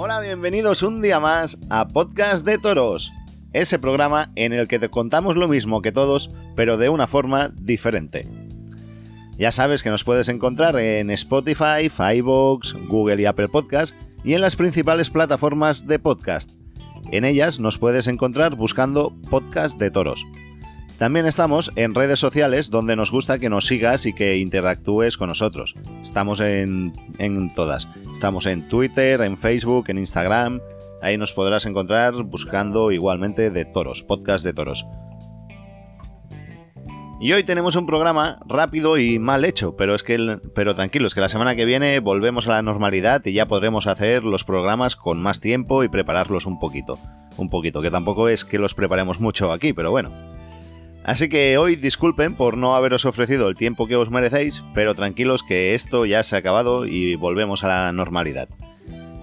[0.00, 3.12] Hola, bienvenidos un día más a Podcast de Toros,
[3.52, 7.48] ese programa en el que te contamos lo mismo que todos, pero de una forma
[7.48, 8.28] diferente.
[9.38, 14.40] Ya sabes que nos puedes encontrar en Spotify, Firebox, Google y Apple Podcast y en
[14.40, 16.52] las principales plataformas de podcast.
[17.10, 20.24] En ellas nos puedes encontrar buscando Podcast de Toros.
[20.98, 25.28] También estamos en redes sociales donde nos gusta que nos sigas y que interactúes con
[25.28, 25.76] nosotros.
[26.02, 27.88] Estamos en, en todas.
[28.12, 30.60] Estamos en Twitter, en Facebook, en Instagram.
[31.00, 34.84] Ahí nos podrás encontrar buscando igualmente de toros, podcast de toros.
[37.20, 41.20] Y hoy tenemos un programa rápido y mal hecho, pero es que pero tranquilos, que
[41.20, 45.22] la semana que viene volvemos a la normalidad y ya podremos hacer los programas con
[45.22, 46.98] más tiempo y prepararlos un poquito.
[47.36, 50.37] Un poquito, que tampoco es que los preparemos mucho aquí, pero bueno.
[51.08, 55.42] Así que hoy disculpen por no haberos ofrecido el tiempo que os merecéis, pero tranquilos
[55.42, 58.50] que esto ya se ha acabado y volvemos a la normalidad.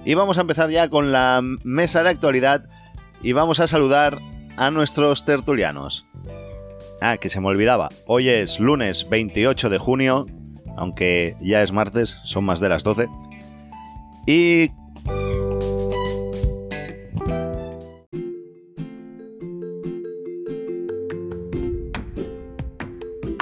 [0.03, 2.67] Y vamos a empezar ya con la mesa de actualidad
[3.21, 4.17] y vamos a saludar
[4.57, 6.07] a nuestros tertulianos.
[7.01, 7.89] Ah, que se me olvidaba.
[8.07, 10.25] Hoy es lunes 28 de junio,
[10.77, 13.09] aunque ya es martes, son más de las 12.
[14.25, 14.71] Y...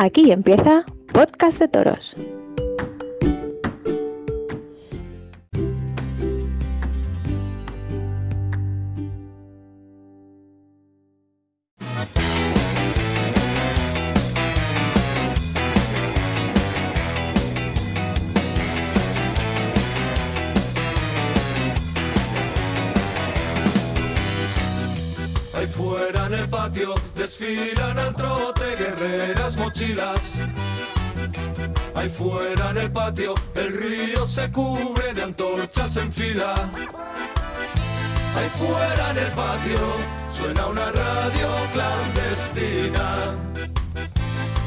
[0.04, 2.18] Aquí empieza Podcast de Toros.
[25.84, 30.38] Fuera en el patio desfilan al trote guerreras mochilas.
[31.96, 36.54] Ahí fuera en el patio el río se cubre de antorchas en fila.
[38.36, 39.84] Ahí fuera en el patio
[40.28, 43.08] suena una radio clandestina.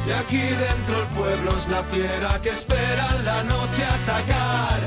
[0.07, 4.79] Y aquí dentro el pueblo es la fiera que espera la noche atacar.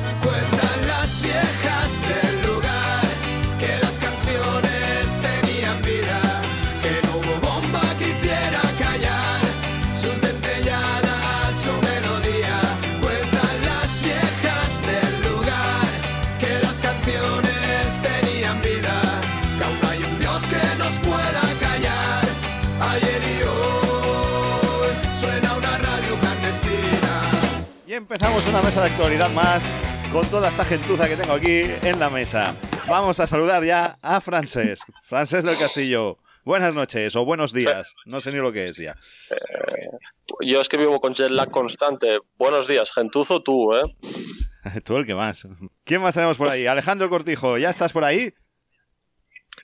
[28.01, 29.63] Empezamos una mesa de actualidad más
[30.11, 32.57] con toda esta gentuza que tengo aquí en la mesa.
[32.89, 36.17] Vamos a saludar ya a Francés, Francés del Castillo.
[36.45, 38.97] Buenas noches o buenos días, no sé ni lo que es ya.
[40.41, 42.19] Yo es que vivo con jet lag constante.
[42.39, 43.83] Buenos días, gentuzo tú, ¿eh?
[44.85, 45.47] Tú el que más.
[45.85, 46.67] ¿Quién más tenemos por ahí?
[46.67, 48.33] Alejandro Cortijo, ¿ya estás por ahí?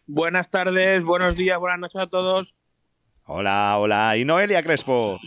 [0.06, 2.54] Buenas tardes, buenos días, buenas noches a todos.
[3.24, 4.16] Hola, hola.
[4.18, 5.18] Y Noelia Crespo.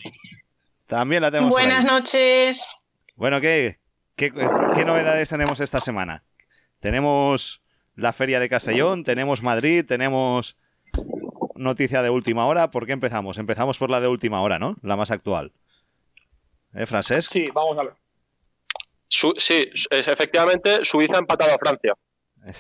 [0.86, 1.92] También la tenemos por Buenas ahí.
[1.92, 2.76] noches.
[3.20, 3.80] Bueno, ¿qué,
[4.16, 6.24] qué, qué novedades tenemos esta semana?
[6.80, 7.62] Tenemos
[7.96, 10.56] la Feria de Castellón, tenemos Madrid, tenemos
[11.56, 12.72] noticia de última hora.
[12.72, 13.38] ¿Por qué empezamos?
[13.38, 14.78] Empezamos por la de última hora, ¿no?
[14.84, 15.52] La más actual.
[16.74, 17.28] ¿Eh, Francés?
[17.30, 17.94] Sí, vamos a ver.
[19.10, 21.94] Su- sí, es, efectivamente, Suiza ha empatado a Francia.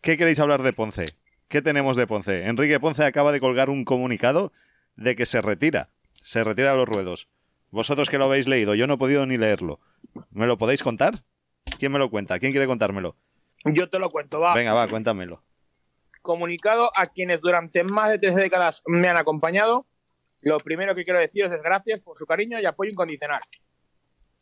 [0.00, 1.04] ¿Qué queréis hablar de Ponce?
[1.46, 2.46] ¿Qué tenemos de Ponce?
[2.46, 4.52] Enrique Ponce acaba de colgar un comunicado
[4.96, 5.90] de que se retira.
[6.20, 7.28] Se retira a los ruedos.
[7.70, 9.80] Vosotros que lo habéis leído, yo no he podido ni leerlo.
[10.30, 11.24] ¿Me lo podéis contar?
[11.78, 12.38] ¿Quién me lo cuenta?
[12.38, 13.16] ¿Quién quiere contármelo?
[13.64, 14.54] Yo te lo cuento, va.
[14.54, 15.42] Venga, va, cuéntamelo.
[16.22, 19.86] Comunicado a quienes durante más de tres décadas me han acompañado.
[20.40, 23.40] Lo primero que quiero deciros es gracias por su cariño y apoyo incondicional.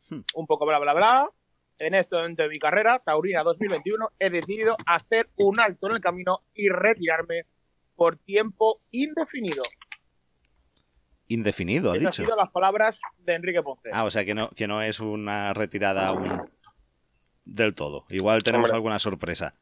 [0.09, 0.21] Hmm.
[0.35, 1.31] Un poco bla bla bla.
[1.79, 6.01] En este momento de mi carrera, Taurina 2021, he decidido hacer un alto en el
[6.01, 7.45] camino y retirarme
[7.95, 9.63] por tiempo indefinido.
[11.29, 12.25] Indefinido, ha Esas han dicho.
[12.25, 13.91] sido las palabras de Enrique Ponce.
[13.93, 16.51] Ah, o sea que no, que no es una retirada aún
[17.45, 18.07] del todo.
[18.09, 18.77] Igual tenemos Hombre.
[18.77, 19.55] alguna sorpresa.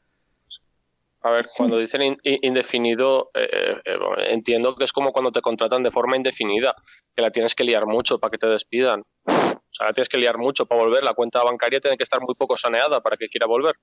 [1.23, 3.49] A ver, cuando dicen in- in- indefinido, eh,
[3.85, 6.73] eh, bueno, entiendo que es como cuando te contratan de forma indefinida,
[7.17, 9.01] que la tienes que liar mucho para que te despidan.
[9.25, 11.03] O sea, la tienes que liar mucho para volver.
[11.03, 13.75] La cuenta bancaria tiene que estar muy poco saneada para que quiera volver.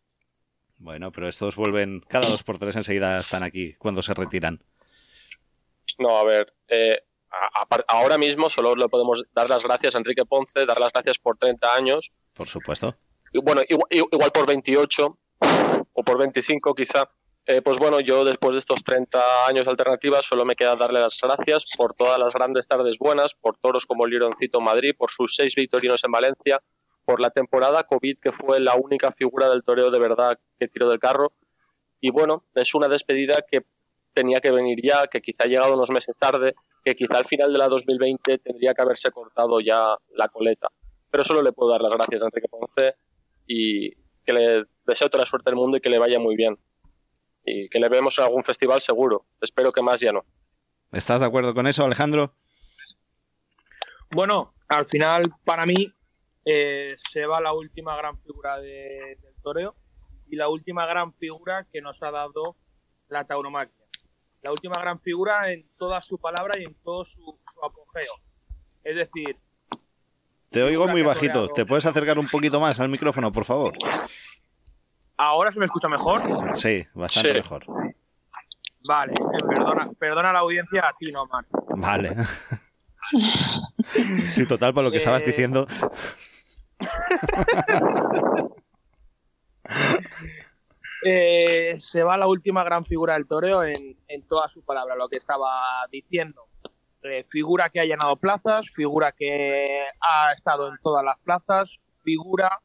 [0.78, 4.64] Bueno, pero estos vuelven cada dos por tres enseguida están aquí cuando se retiran.
[6.00, 7.02] No, a ver, eh,
[7.34, 10.80] a- a par- ahora mismo solo le podemos dar las gracias a Enrique Ponce, dar
[10.80, 12.96] las gracias por 30 años, Por supuesto.
[13.34, 15.18] y bueno, igual, igual por 28
[15.94, 17.10] o por 25 quizá.
[17.46, 21.02] Eh, pues bueno, yo después de estos 30 años de alternativas solo me queda darle
[21.02, 24.96] las gracias por todas las grandes tardes buenas, por toros como el Lironcito en Madrid,
[24.98, 26.62] por sus seis victorinos en Valencia,
[27.04, 30.88] por la temporada COVID, que fue la única figura del toreo de verdad que tiró
[30.90, 31.34] del carro.
[32.00, 33.66] Y bueno, es una despedida que
[34.14, 37.52] tenía que venir ya, que quizá ha llegado unos meses tarde, que quizá al final
[37.52, 40.68] de la 2020 tendría que haberse cortado ya la coleta.
[41.10, 42.96] Pero solo le puedo dar las gracias a Enrique Ponce
[43.48, 43.92] y
[44.26, 46.58] que le deseo toda la suerte del mundo y que le vaya muy bien.
[47.46, 49.26] Y que le vemos en algún festival seguro.
[49.42, 50.24] Espero que más ya no.
[50.92, 52.34] ¿Estás de acuerdo con eso, Alejandro?
[54.12, 55.94] Bueno, al final, para mí,
[56.46, 59.76] eh, se va la última gran figura de- del toreo
[60.30, 62.56] y la última gran figura que nos ha dado
[63.10, 63.83] la tauromaquia.
[64.44, 68.14] La última gran figura en toda su palabra y en todo su, su apogeo.
[68.84, 69.38] Es decir,
[70.50, 71.34] Te oigo muy bajito.
[71.34, 71.54] toreado.
[71.54, 73.74] ¿Te puedes acercar un poquito más al micrófono, por favor?
[75.16, 76.22] ¿ahora se me escucha mejor?
[76.58, 77.38] Sí, bastante Sí.
[77.38, 77.66] mejor.
[78.86, 81.46] Vale, eh, perdona, perdona a la audiencia, a ti no, man.
[81.78, 82.14] Vale.
[84.24, 85.66] Sí, total, para lo que estabas Eh, diciendo.
[91.06, 93.74] Eh, se va la última gran figura del toreo en,
[94.08, 95.50] en toda su palabra, lo que estaba
[95.92, 96.44] diciendo.
[97.04, 99.66] Eh, figura que ha llenado plazas, figura que
[100.00, 101.70] ha estado en todas las plazas,
[102.04, 102.60] figura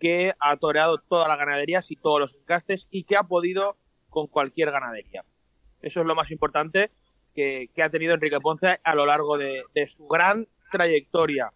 [0.00, 3.76] que ha toreado todas las ganaderías y todos los encastes y que ha podido
[4.08, 5.24] con cualquier ganadería.
[5.80, 6.90] Eso es lo más importante
[7.34, 11.52] que, que ha tenido Enrique Ponce a lo largo de, de su gran trayectoria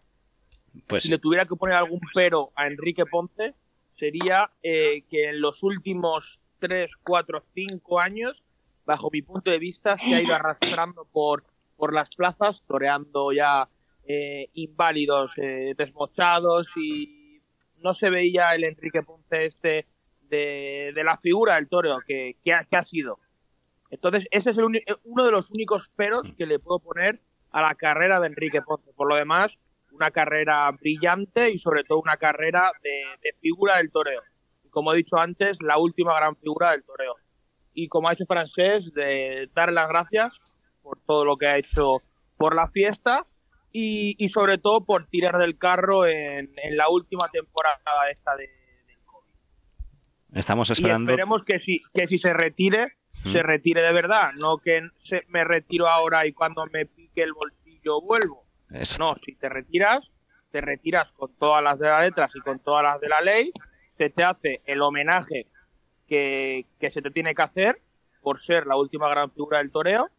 [0.87, 3.53] Pues si le tuviera que poner algún pero a Enrique Ponce,
[3.97, 8.43] sería eh, que en los últimos 3, 4, 5 años,
[8.85, 11.43] bajo mi punto de vista, se ha ido arrastrando por,
[11.75, 13.67] por las plazas, toreando ya
[14.05, 17.41] eh, inválidos, eh, desmochados y
[17.77, 19.87] no se veía el Enrique Ponce este
[20.21, 23.17] de, de la figura del toreo que, que, ha, que ha sido.
[23.89, 24.65] Entonces, ese es el
[25.03, 28.91] uno de los únicos peros que le puedo poner a la carrera de Enrique Ponce.
[28.93, 29.51] Por lo demás,
[29.93, 32.89] una carrera brillante y sobre todo una carrera de,
[33.21, 34.21] de figura del toreo.
[34.63, 37.15] Y como he dicho antes, la última gran figura del toreo.
[37.73, 40.33] Y como ha hecho Francés, de darle las gracias
[40.81, 42.01] por todo lo que ha hecho
[42.37, 43.25] por la fiesta
[43.71, 47.79] y, y sobre todo por tirar del carro en, en la última temporada
[48.11, 48.47] esta de,
[48.87, 49.31] del COVID.
[50.37, 51.11] estamos Y esperando.
[51.11, 55.43] esperemos que si, que si se retire, se retire de verdad, no que se, me
[55.43, 58.42] retiro ahora y cuando me pique el bolsillo vuelvo.
[58.73, 58.97] Eso.
[58.99, 60.03] No, si te retiras,
[60.51, 63.51] te retiras con todas las de las letras y con todas las de la ley,
[63.97, 65.47] se te hace el homenaje
[66.07, 67.79] que, que se te tiene que hacer
[68.21, 70.09] por ser la última gran figura del toreo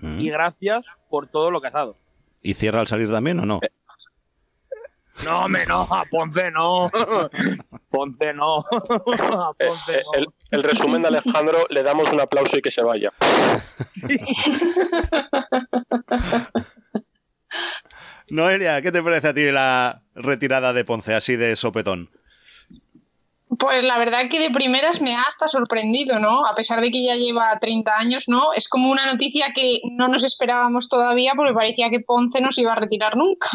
[0.00, 0.20] Mm.
[0.20, 1.98] y gracias por todo lo que has dado.
[2.40, 3.60] ¿Y cierra al salir también o no?
[5.26, 6.90] No, me no, a Ponce no.
[7.90, 8.60] Ponce no.
[8.70, 10.18] A Eh, Ponce eh, no.
[10.18, 13.12] el, el resumen de Alejandro, le damos un aplauso y que se vaya.
[18.32, 22.08] Noelia, ¿qué te parece a ti la retirada de Ponce así de sopetón?
[23.58, 26.46] Pues la verdad que de primeras me ha hasta sorprendido, ¿no?
[26.46, 28.54] A pesar de que ya lleva 30 años, ¿no?
[28.54, 32.62] Es como una noticia que no nos esperábamos todavía porque parecía que Ponce no se
[32.62, 33.50] iba a retirar nunca.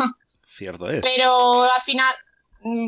[0.45, 1.01] Cierto es.
[1.01, 2.13] Pero al final,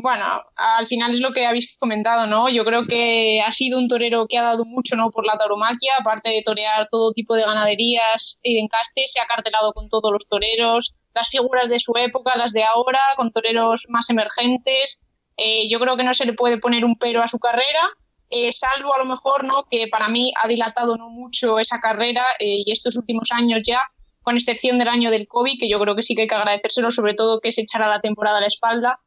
[0.02, 2.48] bueno, al final es lo que habéis comentado, ¿no?
[2.48, 5.10] Yo creo que ha sido un torero que ha dado mucho, ¿no?
[5.10, 9.26] Por la tauromaquia, aparte de torear todo tipo de ganaderías y de encastes, se ha
[9.26, 13.86] cartelado con todos los toreros, las figuras de su época, las de ahora, con toreros
[13.88, 15.00] más emergentes.
[15.36, 17.90] Eh, yo creo que no se le puede poner un pero a su carrera,
[18.28, 19.64] eh, salvo a lo mejor, ¿no?
[19.70, 23.80] Que para mí ha dilatado no mucho esa carrera eh, y estos últimos años ya
[24.22, 26.90] con excepción del año del COVID, que yo creo que sí que hay que agradecérselo,
[26.90, 29.00] sobre todo que se echara la temporada a la espalda,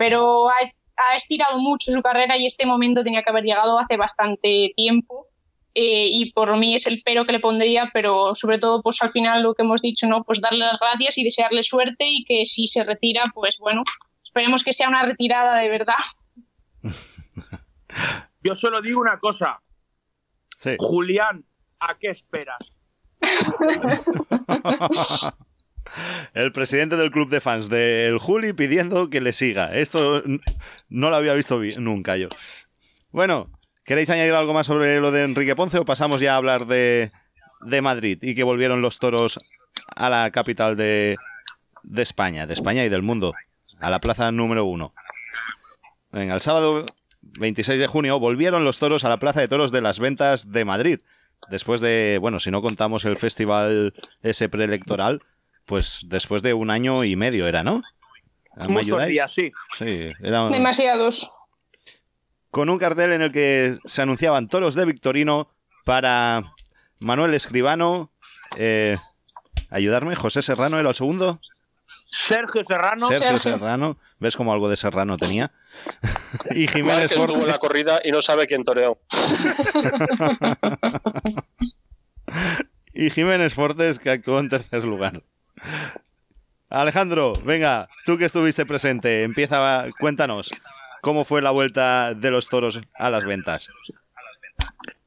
[0.00, 0.54] pero ha,
[1.10, 5.26] ha estirado mucho su carrera y este momento tenía que haber llegado hace bastante tiempo.
[5.74, 9.10] eh, y por mí es el pero que le pondría, pero sobre todo, pues al
[9.10, 10.24] final lo que hemos dicho, ¿no?
[10.24, 13.82] Pues darle las gracias y desearle suerte y que si se retira, pues bueno,
[14.24, 15.94] esperemos que sea una retirada de verdad.
[18.42, 19.60] Yo solo digo una cosa,
[20.62, 20.76] Sí.
[20.78, 21.44] Julián,
[21.78, 22.58] ¿a qué esperas?
[26.34, 29.74] El presidente del club de fans del Juli pidiendo que le siga.
[29.74, 30.22] Esto
[30.88, 32.28] no lo había visto vi- nunca yo.
[33.10, 33.50] Bueno,
[33.84, 37.10] ¿queréis añadir algo más sobre lo de Enrique Ponce o pasamos ya a hablar de,
[37.62, 39.38] de Madrid y que volvieron los toros
[39.96, 41.16] a la capital de,
[41.84, 43.34] de España, de España y del mundo,
[43.80, 44.94] a la plaza número uno?
[46.12, 46.86] Venga, el sábado
[47.22, 50.64] 26 de junio volvieron los toros a la plaza de toros de las ventas de
[50.64, 51.00] Madrid.
[51.50, 55.22] Después de, bueno, si no contamos el festival ese preelectoral,
[55.70, 57.80] pues después de un año y medio era, ¿no?
[59.06, 59.52] Días, sí.
[59.78, 61.30] Sí, era un- Demasiados.
[62.50, 65.48] con un cartel en el que se anunciaban toros de Victorino
[65.84, 66.42] para
[66.98, 68.10] Manuel Escribano.
[68.58, 68.96] eh,
[69.70, 71.40] ayudarme, José Serrano era el segundo.
[72.26, 73.06] Sergio Serrano.
[73.06, 73.58] Sergio Sergio.
[73.60, 73.96] Serrano.
[74.18, 75.52] ¿Ves como algo de Serrano tenía?
[76.56, 77.46] y Jiménez estuvo en Fortes.
[77.48, 78.98] la corrida y no sabe quién toreó.
[82.92, 85.22] y Jiménez Fortes, que actuó en tercer lugar.
[86.68, 90.50] Alejandro, venga, tú que estuviste presente, empieza, cuéntanos,
[91.00, 93.68] ¿cómo fue la vuelta de los toros a las ventas?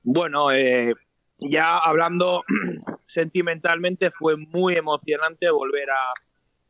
[0.04, 0.94] Bueno, eh,
[1.40, 2.44] ya hablando
[3.08, 6.12] sentimentalmente, fue muy emocionante volver a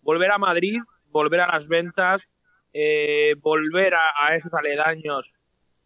[0.04, 2.22] volver a Madrid, volver a las ventas,
[2.74, 5.32] eh, volver a, esos aledaños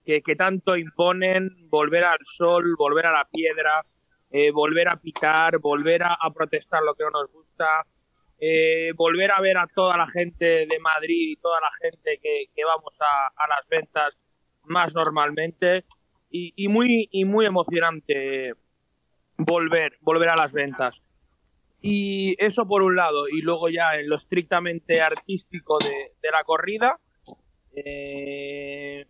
[0.06, 3.86] que, que tanto imponen, volver al sol, volver a la piedra,
[4.32, 7.68] eh, volver a picar, volver a, protestar lo que no nos gusta,
[8.40, 12.64] eh, volver a ver a toda la gente de Madrid y toda la gente que,
[12.64, 14.14] vamos a, las ventas
[14.64, 15.84] más normalmente.
[16.30, 18.52] Y, y muy y muy emocionante
[19.38, 20.96] volver volver a las ventas.
[21.82, 26.44] Y eso por un lado y luego ya en lo estrictamente artístico de, de la
[26.44, 27.00] corrida
[27.86, 29.06] eh,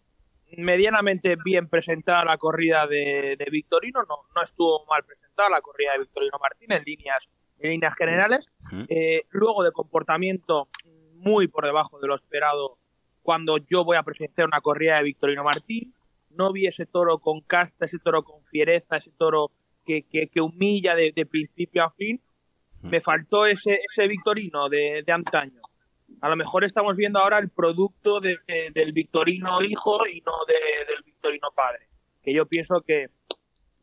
[0.58, 5.94] medianamente bien presentada la corrida de, de Victorino no, no estuvo mal presentada la corrida
[5.94, 7.24] de Victorino Martín en líneas
[7.60, 8.46] en líneas generales
[8.90, 10.68] eh, luego de comportamiento
[11.14, 12.78] muy por debajo de lo esperado
[13.28, 15.94] cuando yo voy a presenciar una corrida de Victorino Martín.
[16.30, 19.52] No vi ese toro con casta, ese toro con fiereza, ese toro
[19.86, 22.22] que, que, que humilla de, de principio a fin.
[22.84, 25.62] Me faltó ese, ese Victorino de, de antaño.
[26.22, 30.34] A lo mejor estamos viendo ahora el producto de- de- del Victorino hijo y no
[30.48, 31.88] de- del Victorino padre.
[32.24, 33.08] Que yo pienso que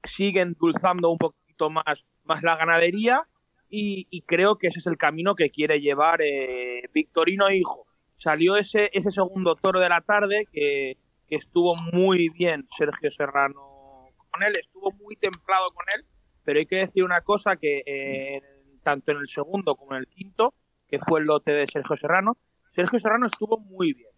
[0.04, 1.84] sigue endulzando un poquito más,
[2.24, 3.26] más la ganadería
[3.70, 7.86] y, creo que ese es el camino que quiere llevar eh, Victorino Hijo.
[8.18, 10.96] Salió ese, ese segundo toro de la tarde que,
[11.28, 16.04] que estuvo muy bien Sergio Serrano con él, estuvo muy templado con él,
[16.44, 18.40] pero hay que decir una cosa que eh,
[18.84, 20.54] tanto en el segundo como en el quinto,
[20.88, 22.36] que fue el lote de Sergio Serrano,
[22.74, 24.10] Sergio Serrano estuvo muy bien,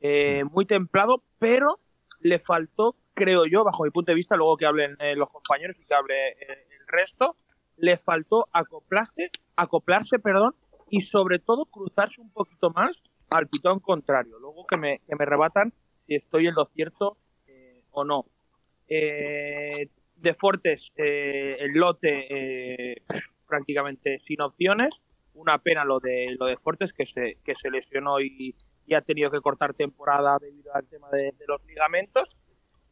[0.00, 1.78] eh, muy templado, pero
[2.20, 5.76] le faltó, creo yo, bajo mi punto de vista, luego que hablen eh, los compañeros
[5.78, 7.36] y que hable eh, el resto,
[7.76, 10.54] le faltó acoplarse, acoplarse, perdón,
[10.88, 12.96] y sobre todo cruzarse un poquito más
[13.30, 14.38] al pitón contrario.
[14.38, 15.72] Luego que me, que me rebatan
[16.06, 17.16] si estoy en lo cierto
[17.46, 18.26] eh, o no.
[20.22, 23.02] De Fortes, eh, el lote eh,
[23.48, 24.94] prácticamente sin opciones.
[25.34, 28.54] Una pena lo de lo de Fortes que se, que se lesionó y,
[28.86, 32.28] y ha tenido que cortar temporada debido al tema de, los ligamentos.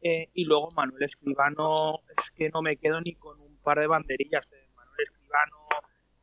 [0.01, 3.87] Eh, y luego Manuel Escribano, es que no me quedo ni con un par de
[3.87, 5.57] banderillas de Manuel Escribano,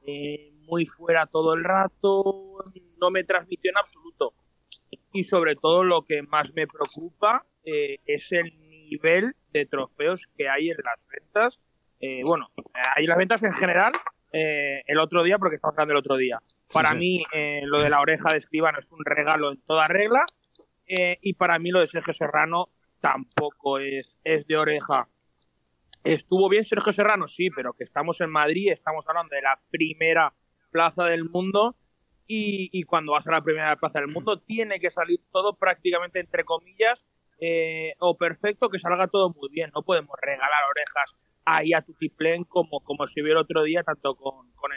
[0.05, 2.59] eh, muy fuera todo el rato,
[3.01, 4.35] no me transmitió en absoluto.
[5.13, 10.49] Y sobre todo lo que más me preocupa eh, es el nivel de trofeos que
[10.49, 11.59] hay en las ventas.
[12.01, 12.49] Eh, bueno,
[12.97, 13.93] hay en las ventas en general,
[14.33, 16.39] eh, el otro día, porque estamos hablando del otro día.
[16.73, 16.97] Para sí.
[16.97, 20.25] mí, eh, lo de la oreja de Escribano es un regalo en toda regla.
[20.87, 22.69] eh, y para mí, lo de Sergio Serrano
[23.01, 25.09] tampoco es, es de oreja.
[26.05, 27.29] ¿Estuvo bien Sergio Serrano?
[27.29, 30.33] Sí, pero que estamos en Madrid, estamos hablando de la primera
[30.71, 31.77] plaza del mundo
[32.27, 36.21] y, y cuando vas a la primera plaza del mundo tiene que salir todo prácticamente
[36.21, 37.05] entre comillas
[37.41, 39.71] eh, o perfecto, que salga todo muy bien.
[39.75, 41.15] No podemos regalar orejas
[41.49, 44.71] ahí a Tutiplén como, como se vio el otro día, tanto con, con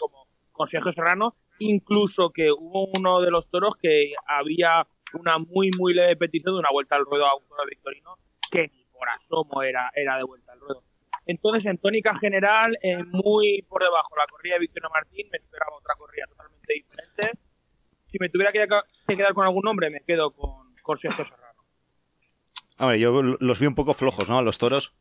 [0.00, 5.70] como con Sergio Serrano, incluso que hubo uno de los toros que había una muy,
[5.76, 8.16] muy leve petición de una vuelta al ruedo a un toro victorino
[8.50, 10.82] que ni por asomo era, era de vuelta al ruedo.
[11.26, 15.76] Entonces, en tónica general, eh, muy por debajo la corrida de Victorino Martín, me esperaba
[15.76, 17.30] otra corrida totalmente diferente.
[18.06, 18.66] Si me tuviera que,
[19.08, 21.62] que quedar con algún nombre, me quedo con, con Sergio Serrano.
[22.78, 24.38] Hombre, yo los vi un poco flojos, ¿no?
[24.38, 24.92] A los toros.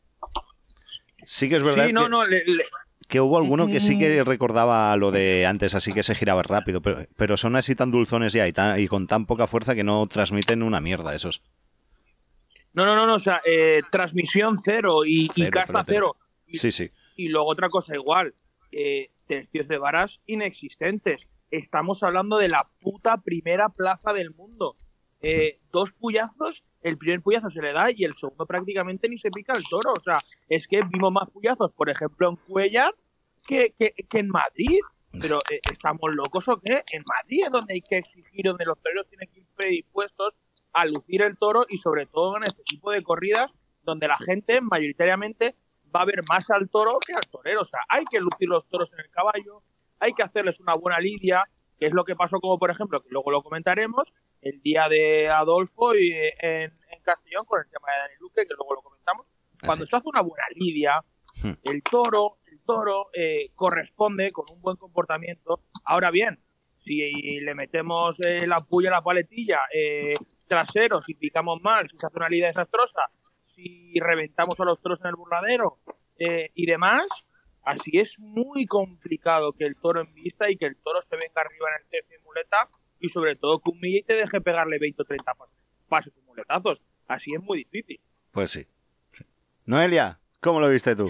[1.25, 2.65] Sí que es verdad Sí, no, que, no, le- le-
[3.07, 6.81] que hubo alguno que sí que recordaba lo de antes, así que se giraba rápido,
[6.81, 9.83] pero, pero son así tan dulzones ya y, tan- y con tan poca fuerza que
[9.83, 11.41] no transmiten una mierda esos.
[12.73, 16.15] no, no, no, no, o sea, eh, transmisión cero y, Cero, pero cero.
[16.47, 16.89] Y, Sí, sí.
[17.15, 18.33] y luego otra cosa igual,
[18.71, 21.21] eh, tercios de varas inexistentes.
[21.51, 24.75] Estamos hablando de la puta primera plaza del mundo.
[25.25, 29.31] Eh, dos puyazos, el primer puyazo se le da y el segundo prácticamente ni se
[29.31, 29.93] pica el toro.
[29.97, 30.17] O sea,
[30.49, 32.93] es que vimos más puyazos, por ejemplo, en Cuellar
[33.47, 34.79] que, que, que en Madrid.
[35.21, 36.83] Pero eh, ¿estamos locos o qué?
[36.91, 40.33] En Madrid es donde hay que exigir, donde los toreros tienen que ir predispuestos
[40.73, 43.51] a lucir el toro y sobre todo en este tipo de corridas
[43.83, 45.55] donde la gente mayoritariamente
[45.95, 47.61] va a ver más al toro que al torero.
[47.61, 49.61] O sea, hay que lucir los toros en el caballo,
[49.99, 51.45] hay que hacerles una buena lidia,
[51.83, 54.03] que es lo que pasó como por ejemplo, que luego lo comentaremos,
[54.41, 58.47] el día de Adolfo y, eh, en, en Castellón con el tema de Dani Luque,
[58.47, 59.25] que luego lo comentamos.
[59.65, 59.89] Cuando Así.
[59.89, 61.01] se hace una buena lidia,
[61.41, 61.53] Hmm.
[61.63, 65.61] el toro, el toro eh, corresponde con un buen comportamiento.
[65.87, 66.37] Ahora bien,
[66.85, 70.13] Si le metemos eh, la puya a la paletilla, eh,
[70.47, 73.01] trasero, si picamos mal, si se hace una lida desastrosa,
[73.55, 75.79] si reventamos a los toros en el burladero
[76.19, 77.07] eh, y demás,
[77.63, 81.41] así es muy complicado que el toro en vista y que el toro se venga
[81.41, 85.01] arriba en el TF muleta y sobre todo que un y te deje pegarle 20
[85.01, 85.55] o 30 pases,
[85.89, 86.79] pases y muletazos.
[87.07, 87.99] Así es muy difícil.
[88.31, 88.65] Pues sí.
[89.11, 89.25] sí.
[89.65, 91.09] Noelia, ¿cómo lo viste tú?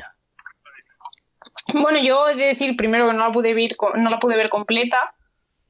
[1.73, 4.49] Bueno, yo he de decir primero que no la pude ver, no la pude ver
[4.49, 4.99] completa,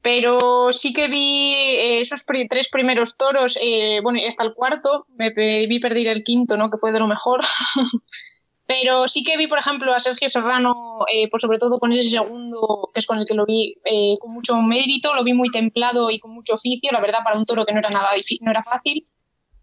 [0.01, 5.05] pero sí que vi eh, esos tres primeros toros, eh, bueno, y hasta el cuarto,
[5.15, 6.69] me vi perder el quinto, ¿no?
[6.69, 7.41] Que fue de lo mejor.
[8.81, 12.09] pero sí que vi, por ejemplo, a Sergio Serrano, eh, por sobre todo con ese
[12.09, 15.51] segundo, que es con el que lo vi eh, con mucho mérito, lo vi muy
[15.51, 18.09] templado y con mucho oficio, la verdad, para un toro que no era nada
[18.41, 19.07] no era fácil.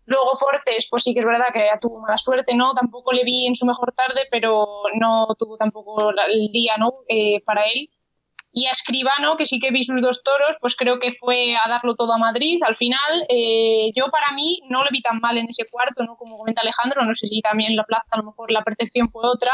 [0.06, 2.72] Luego Fortes, pues sí que es verdad que tuvo mala suerte, ¿no?
[2.72, 7.00] Tampoco le vi en su mejor tarde, pero no tuvo tampoco el día, ¿no?
[7.08, 7.90] Eh, para él.
[8.52, 11.68] Y a Escribano, que sí que vi sus dos toros, pues creo que fue a
[11.68, 12.60] darlo todo a Madrid.
[12.66, 16.16] Al final, eh, yo para mí no lo vi tan mal en ese cuarto, ¿no?
[16.16, 19.22] Como comenta Alejandro, no sé si también la plaza a lo mejor la percepción fue
[19.28, 19.52] otra,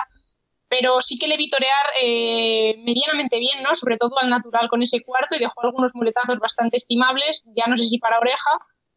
[0.68, 3.74] pero sí que le vi torear eh, medianamente bien, ¿no?
[3.74, 7.76] Sobre todo al natural con ese cuarto y dejó algunos muletazos bastante estimables, ya no
[7.76, 8.50] sé si para oreja,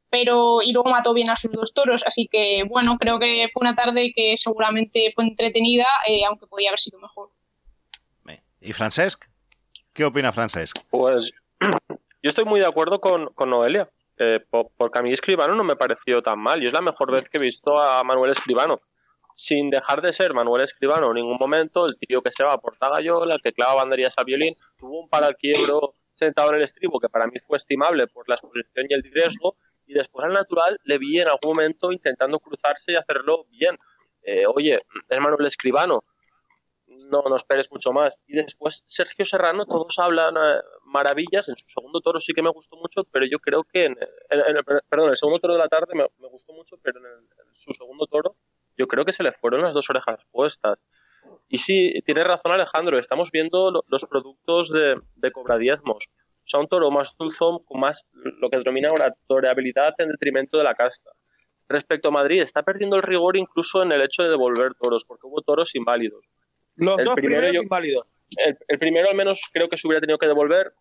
[0.10, 3.62] pero y luego mató bien a sus dos toros, así que bueno, creo que fue
[3.62, 7.32] una tarde que seguramente fue entretenida, eh, aunque podía haber sido mejor.
[8.62, 9.26] ¿Y Francesc?
[10.00, 10.78] ¿Qué opina Francesc?
[10.90, 11.30] Pues
[11.60, 15.76] yo estoy muy de acuerdo con, con Noelia, eh, porque a mí Escribano no me
[15.76, 18.80] pareció tan mal, y es la mejor vez que he visto a Manuel Escribano.
[19.36, 22.60] Sin dejar de ser Manuel Escribano en ningún momento, el tío que se va a
[22.60, 26.62] Portagayola, el que clava banderías al violín, tuvo un para al quiebro sentado en el
[26.62, 30.32] estribo que para mí fue estimable por la exposición y el riesgo, y después al
[30.32, 33.78] natural le vi en algún momento intentando cruzarse y hacerlo bien.
[34.24, 34.80] Eh, oye,
[35.10, 36.06] es Manuel Escribano,
[37.10, 38.20] no, no esperes mucho más.
[38.28, 42.52] Y después Sergio Serrano, todos hablan eh, maravillas, en su segundo toro sí que me
[42.52, 43.98] gustó mucho, pero yo creo que, en,
[44.30, 47.06] en, en el, perdón, el segundo toro de la tarde me, gustó mucho, pero en,
[47.06, 48.36] el, su segundo toro
[48.78, 50.80] yo creo que se le fueron las dos orejas puestas.
[51.48, 56.08] Y sí, tiene razón Alejandro, estamos viendo lo, los productos de, de cobradiezmos
[56.50, 60.58] o sea, un toro más dulzón, con más lo que denomina una toreabilidad en detrimento
[60.58, 61.12] de la casta.
[61.68, 65.28] Respecto a Madrid, está perdiendo el rigor incluso en el hecho de devolver toros, porque
[65.28, 66.26] hubo toros inválidos.
[66.80, 68.08] Los el dos primero yo, inválidos.
[68.46, 70.74] El, el, primero al menos creo que se hubiera tenido que devolver,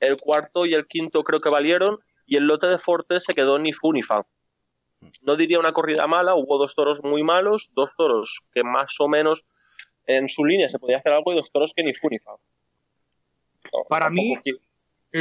[0.00, 3.58] el cuarto y el quinto creo que valieron, y el lote de Forte se quedó
[3.58, 4.26] ni fu ni fa.
[5.22, 9.08] No diría una corrida mala, hubo dos toros muy malos, dos toros que más o
[9.08, 9.44] menos
[10.06, 12.18] en su línea se podía hacer algo y dos toros que ni fu ni.
[12.26, 14.58] No, Para mí, quiero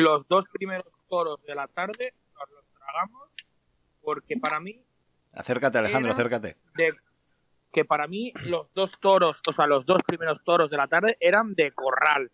[0.02, 3.30] los dos primeros toros de la tarde nos los tragamos
[4.02, 4.82] porque para mí
[5.32, 6.94] acércate Alejandro acércate de,
[7.76, 11.18] que para mí los dos toros o sea los dos primeros toros de la tarde
[11.20, 12.32] eran de corral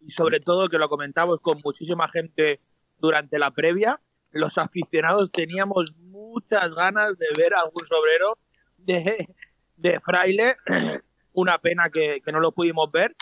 [0.00, 2.60] y sobre todo que lo comentamos con muchísima gente
[2.98, 3.98] durante la previa
[4.32, 8.36] los aficionados teníamos muchas ganas de ver a algún sobrero
[8.76, 9.28] de,
[9.76, 10.56] de fraile
[11.32, 13.16] una pena que, que no lo pudimos ver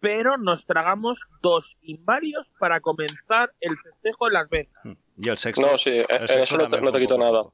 [0.00, 4.82] pero nos tragamos dos invarios para comenzar el festejo en las ventas.
[5.18, 5.60] Y el sexto.
[5.60, 7.44] No, sí, el sexto eso no te, no te quito nada.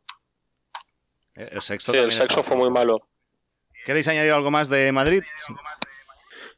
[1.34, 3.00] El sexto, sí, el sexto fue muy malo.
[3.86, 5.22] ¿Queréis añadir algo más de Madrid?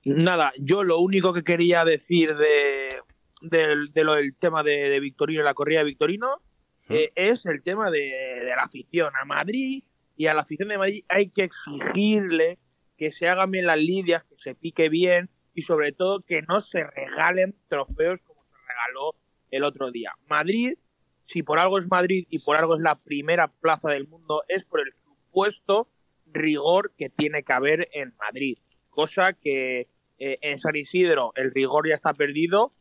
[0.03, 3.03] Nada, yo lo único que quería decir de,
[3.43, 6.41] de, de lo del tema de, de, Victorino, la corrida de Victorino,
[6.89, 6.95] ¿Mm?
[6.95, 9.85] eh, es el tema de, de la afición a Madrid
[10.17, 12.59] y a la afición de Madrid hay que exigirle
[12.97, 16.63] que se hagan bien las lidias, que se pique bien, y sobre todo que no
[16.63, 19.15] se regalen trofeos como se regaló
[19.51, 20.13] el otro día.
[20.31, 20.79] Madrid,
[21.27, 24.65] si por algo es Madrid y por algo es la primera plaza del mundo, es
[24.65, 25.89] por el supuesto
[26.33, 28.59] rigor que tiene que haber en Madrid.
[28.91, 29.89] Cosa que
[30.19, 32.73] eh, en San Isidro el rigor ya está perdido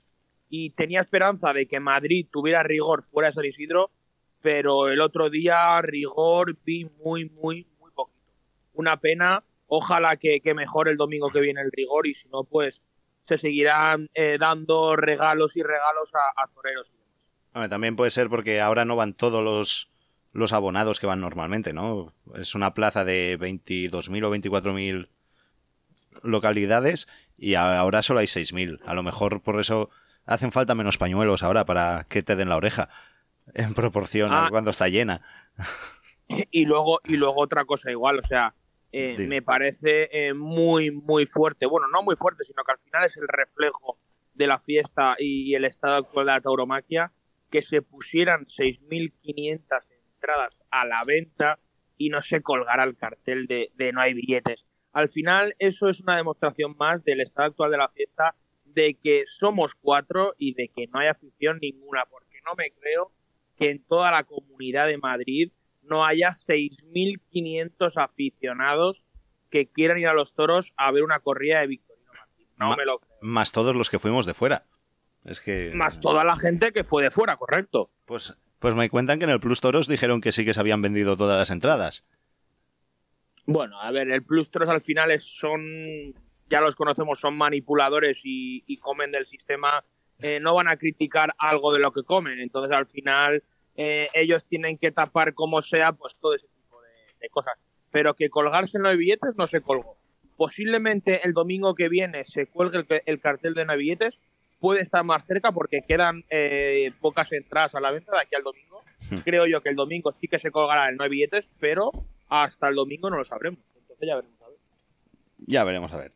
[0.49, 3.91] y tenía esperanza de que Madrid tuviera rigor fuera de San Isidro,
[4.41, 8.31] pero el otro día rigor vi muy, muy, muy poquito.
[8.73, 12.43] Una pena ojalá que, que, mejore el domingo que viene el rigor y si no,
[12.43, 12.81] pues
[13.27, 16.91] se seguirán eh, dando regalos y regalos a, a toreros.
[17.69, 19.89] También puede ser porque ahora no van todos los,
[20.37, 22.13] los abonados que van normalmente, ¿no?
[22.35, 25.07] Es una plaza de 22.000 o 24.000
[26.21, 27.07] localidades
[27.39, 28.79] y ahora solo hay 6.000.
[28.85, 29.89] A lo mejor por eso
[30.27, 32.87] hacen falta menos pañuelos ahora para que te den la oreja
[33.55, 34.45] en proporción ah.
[34.45, 35.21] a cuando está llena.
[36.51, 38.53] Y luego, y luego otra cosa igual, o sea,
[38.91, 41.65] eh, me parece eh, muy, muy fuerte.
[41.65, 43.97] Bueno, no muy fuerte, sino que al final es el reflejo
[44.35, 47.11] de la fiesta y, y el estado actual de la tauromaquia
[47.49, 49.96] que se pusieran 6.500
[50.27, 51.59] entradas a la venta
[51.97, 54.65] y no se colgara el cartel de, de no hay billetes.
[54.93, 58.35] Al final, eso es una demostración más del estado actual de la fiesta,
[58.65, 63.11] de que somos cuatro y de que no hay afición ninguna, porque no me creo
[63.57, 69.01] que en toda la comunidad de Madrid no haya 6.500 aficionados
[69.49, 72.47] que quieran ir a los toros a ver una corrida de Victorino Martín.
[72.57, 73.17] No Ma- me lo creo.
[73.21, 74.65] Más todos los que fuimos de fuera.
[75.23, 75.71] Es que.
[75.73, 77.91] Más toda la gente que fue de fuera, correcto.
[78.05, 80.81] Pues, pues me cuentan que en el Plus Toros dijeron que sí que se habían
[80.81, 82.03] vendido todas las entradas.
[83.45, 86.13] Bueno, a ver, el Plus Toros al final es- son,
[86.49, 89.83] ya los conocemos, son manipuladores y, comen del sistema.
[90.19, 92.39] eh, no van a criticar algo de lo que comen.
[92.39, 93.43] Entonces al final
[93.75, 96.81] eh, ellos tienen que tapar como sea pues todo ese tipo
[97.21, 97.53] de, cosas.
[97.91, 99.95] Pero que colgarse en los billetes no se colgó.
[100.35, 104.15] Posiblemente el domingo que viene se cuelgue el, el cartel de no billetes.
[104.59, 108.43] Puede estar más cerca porque quedan eh, pocas entradas a la venta de aquí al
[108.43, 108.81] domingo.
[109.11, 109.17] Hmm.
[109.19, 111.91] Creo yo que el domingo sí que se colgará el no billetes, pero
[112.29, 113.59] hasta el domingo no lo sabremos.
[113.79, 114.41] Entonces ya veremos.
[114.41, 114.57] a ver.
[115.45, 116.11] Ya veremos a ver.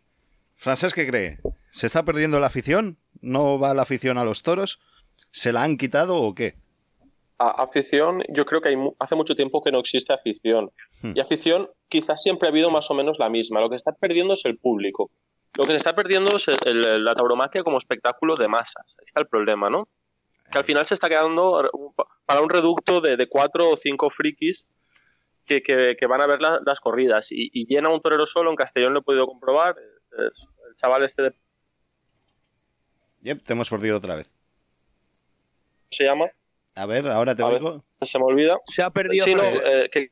[0.56, 1.38] Francés, ¿qué cree?
[1.70, 2.98] ¿Se está perdiendo la afición?
[3.22, 4.80] ¿No va la afición a los toros?
[5.32, 6.56] ¿Se la han quitado o qué?
[7.38, 10.72] A- afición, yo creo que hay mu- hace mucho tiempo que no existe afición.
[11.02, 11.14] Hmm.
[11.16, 13.62] Y afición quizás siempre ha habido más o menos la misma.
[13.62, 15.12] Lo que está perdiendo es el público.
[15.56, 18.86] Lo que se está perdiendo es el- el- la tauromaquia como espectáculo de masas.
[19.00, 19.88] Ahí está el problema, ¿no?
[20.52, 21.94] Que al final se está quedando un-
[22.26, 24.68] para un reducto de, de cuatro o cinco frikis
[25.46, 27.28] que, que- que van a ver la- las corridas.
[27.32, 29.76] Y, y llena un torero solo, en Castellón lo he podido comprobar.
[29.78, 31.34] es- el chaval este de,
[33.22, 34.30] Yep, te hemos perdido otra vez.
[35.92, 36.26] se llama,
[36.76, 37.84] A ver, ahora te oigo.
[38.02, 38.58] se me olvida.
[38.74, 39.26] Se ha perdido.
[39.26, 40.12] Sí, no, eh, que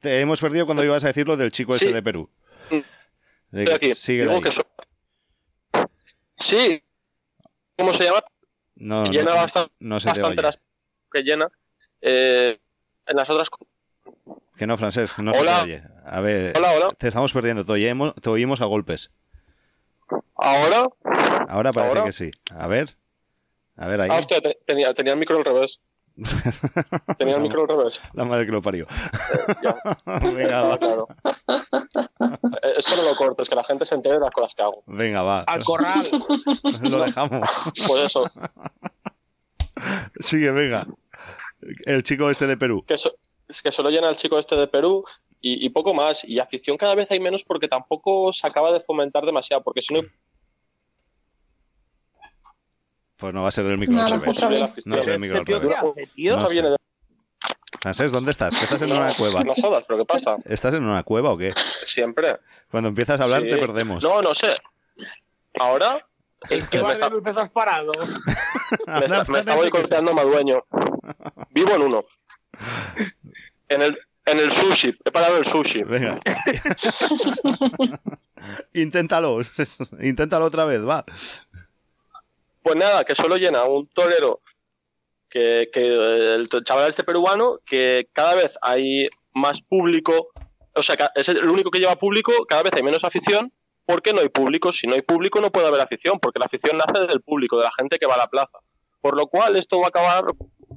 [0.00, 1.92] Te hemos perdido cuando ibas a decir lo del chico ese Sí.
[1.92, 2.28] de Perú.
[2.70, 3.56] Mm.
[3.58, 3.94] Estoy aquí.
[3.94, 4.62] sigue Digo que so-
[6.40, 6.82] Sí.
[7.76, 8.22] ¿Cómo se llama?
[8.76, 10.58] No, no, llena bastante, no se te bastante las
[11.12, 11.48] que llena.
[12.00, 12.58] Eh,
[13.06, 13.48] en las otras.
[14.56, 15.60] Que no, Francés, no Hola.
[15.60, 15.82] se te oye.
[16.04, 16.88] A ver, Hola, hola.
[16.98, 17.64] te estamos perdiendo.
[17.64, 19.10] Te oímos, te oímos a golpes.
[20.34, 20.86] Ahora.
[21.48, 22.04] Ahora parece ¿Ahora?
[22.04, 22.30] que sí.
[22.50, 22.96] A ver.
[23.76, 24.08] A ver, ahí.
[24.12, 25.80] Ah, hostia, te- tenía, tenía el micro al revés.
[27.18, 28.00] Tenía el micro al revés.
[28.12, 28.86] La madre que lo parió.
[28.86, 29.76] Eh, ya,
[30.20, 30.78] Venga, va.
[30.78, 31.06] claro.
[32.62, 34.82] Eh, Esto no lo cortes, que la gente se entere de las cosas que hago.
[34.86, 35.40] Venga, va.
[35.42, 36.02] Al corral.
[36.82, 37.48] Lo dejamos.
[37.86, 38.24] Pues eso,
[40.20, 40.86] Sigue, venga.
[41.84, 42.84] El chico este de Perú.
[42.86, 43.14] que, so-
[43.48, 45.04] es que solo llena el chico este de Perú
[45.40, 46.24] y, y poco más.
[46.24, 49.62] Y afición cada vez hay menos porque tampoco se acaba de fomentar demasiado.
[49.62, 50.00] Porque si no,
[53.16, 53.94] Pues no va a ser el micro.
[53.94, 55.44] No va a ser el ¿Este micro
[57.80, 58.56] Francés, ¿dónde estás?
[58.58, 59.42] ¿Que estás en una cueva?
[59.42, 60.36] no jodas, pero ¿qué pasa?
[60.44, 61.52] ¿Estás en una cueva o qué?
[61.86, 62.38] Siempre.
[62.70, 63.50] Cuando empiezas a hablar Sí.
[63.50, 64.02] te perdemos.
[64.02, 64.54] No, no sé.
[65.58, 66.06] Ahora
[66.48, 67.92] ¿En qué me bar está- de luces has parado?
[68.86, 70.64] me, está, me está que boicoteando Madueño.
[71.50, 72.04] Vivo en uno.
[73.68, 74.96] En el, en el sushi.
[75.04, 75.82] He parado el sushi.
[75.84, 76.20] Venga.
[78.74, 79.40] Inténtalo.
[80.02, 81.04] Inténtalo otra vez, va.
[82.62, 84.40] Pues nada, que solo llena un torero
[85.30, 90.28] que, eh, el chaval este peruano, que cada vez hay más público,
[90.74, 93.52] o sea, es el único que lleva público, cada vez hay menos afición,
[93.90, 94.72] porque no hay público.
[94.72, 97.64] Si no hay público no puede haber afición, porque la afición nace del público, de
[97.64, 98.58] la gente que va a la plaza.
[99.00, 100.24] Por lo cual esto va a acabar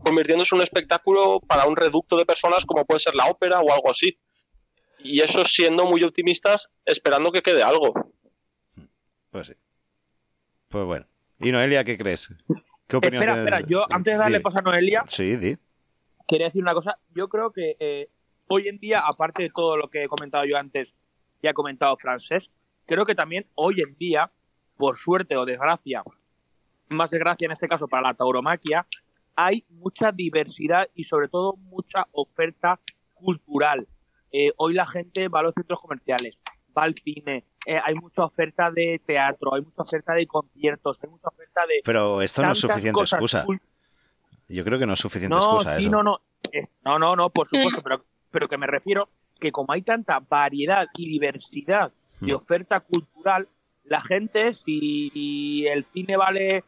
[0.04, 3.72] convirtiéndose en un espectáculo para un reducto de personas como puede ser la ópera o
[3.72, 4.18] algo así.
[5.00, 7.94] Y eso siendo muy optimistas, esperando que quede algo.
[9.30, 9.54] Pues sí.
[10.70, 11.06] Pues bueno.
[11.40, 12.30] ¿Y Noelia qué crees?
[12.88, 14.44] ¿Qué opinión Espera, espera, yo antes de darle Di.
[14.44, 15.58] paso a Noelia, Sí, di.
[16.28, 16.98] quería decir una cosa.
[17.16, 18.10] Yo creo que eh,
[18.48, 20.90] hoy en día, aparte de todo lo que he comentado yo antes
[21.42, 22.50] y ha comentado Francés,
[22.86, 24.32] creo que también hoy en día,
[24.78, 26.02] por suerte o desgracia,
[26.90, 28.86] más desgracia en este caso para la tauromaquia,
[29.36, 32.80] hay mucha diversidad y sobre todo mucha oferta
[33.14, 33.78] cultural.
[34.32, 36.38] Eh, hoy la gente va a los centros comerciales,
[36.78, 41.10] va al cine, eh, hay mucha oferta de teatro, hay mucha oferta de conciertos, hay
[41.10, 41.82] mucha oferta de...
[41.84, 43.46] Pero esto no es suficiente excusa.
[44.50, 45.90] Yo creo que no es suficiente no, excusa sí, eso.
[45.92, 46.20] no, no.
[46.52, 50.20] Eh, No, no, no, por supuesto, pero, pero que me refiero que como hay tanta
[50.20, 52.36] variedad y diversidad de Hmm.
[52.38, 53.48] oferta cultural,
[53.86, 56.64] la gente, si el cine vale,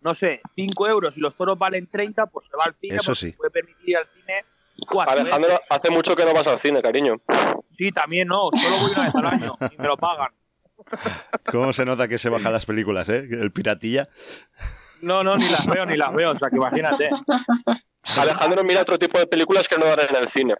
[0.00, 3.06] no sé, 5 euros y los toros valen 30, pues se va al cine, Eso
[3.12, 3.30] porque sí.
[3.30, 4.44] se puede permitir ir al cine
[5.06, 5.66] Alejandro, veces.
[5.70, 7.16] hace mucho que no vas al cine, cariño.
[7.76, 10.32] Sí, también no, solo voy una vez al año y me lo pagan.
[11.50, 13.26] ¿Cómo se nota que se bajan las películas, eh?
[13.30, 14.08] El piratilla.
[15.00, 17.10] No, no, ni las veo, ni las veo, o sea que imagínate.
[18.18, 20.54] Alejandro mira otro tipo de películas que no dan en el cine.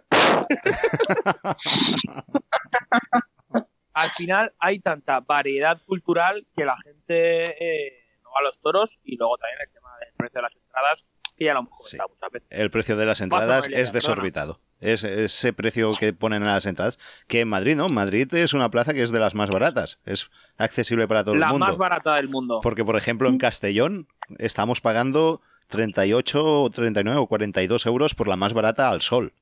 [3.93, 8.99] al final hay tanta variedad cultural que la gente eh, no va a los toros
[9.03, 11.03] y luego también el tema del precio de las entradas,
[11.37, 11.97] que ya lo hemos Sí.
[11.97, 12.47] comentado muchas veces.
[12.51, 14.59] El precio de las entradas es desorbitado.
[14.79, 17.89] es ese precio que ponen en las entradas, que en Madrid, ¿no?
[17.89, 21.47] Madrid es una plaza que es de las más baratas, es accesible para todo La
[21.47, 21.65] el mundo.
[21.67, 22.59] más barata del mundo.
[22.61, 28.35] Porque, por ejemplo, en Castellón estamos pagando 38, o 39 o 42 euros por la
[28.35, 29.33] más barata al sol.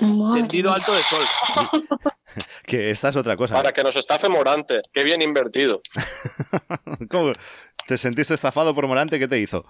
[0.00, 0.76] Madre Tendido mía.
[0.76, 1.88] alto de sol.
[2.66, 3.54] Que esta es otra cosa.
[3.54, 4.80] Para que nos estafe Morante.
[4.92, 5.80] Qué bien invertido.
[7.10, 7.32] ¿Cómo?
[7.86, 9.20] ¿Te sentiste estafado por Morante?
[9.20, 9.64] ¿Qué te hizo?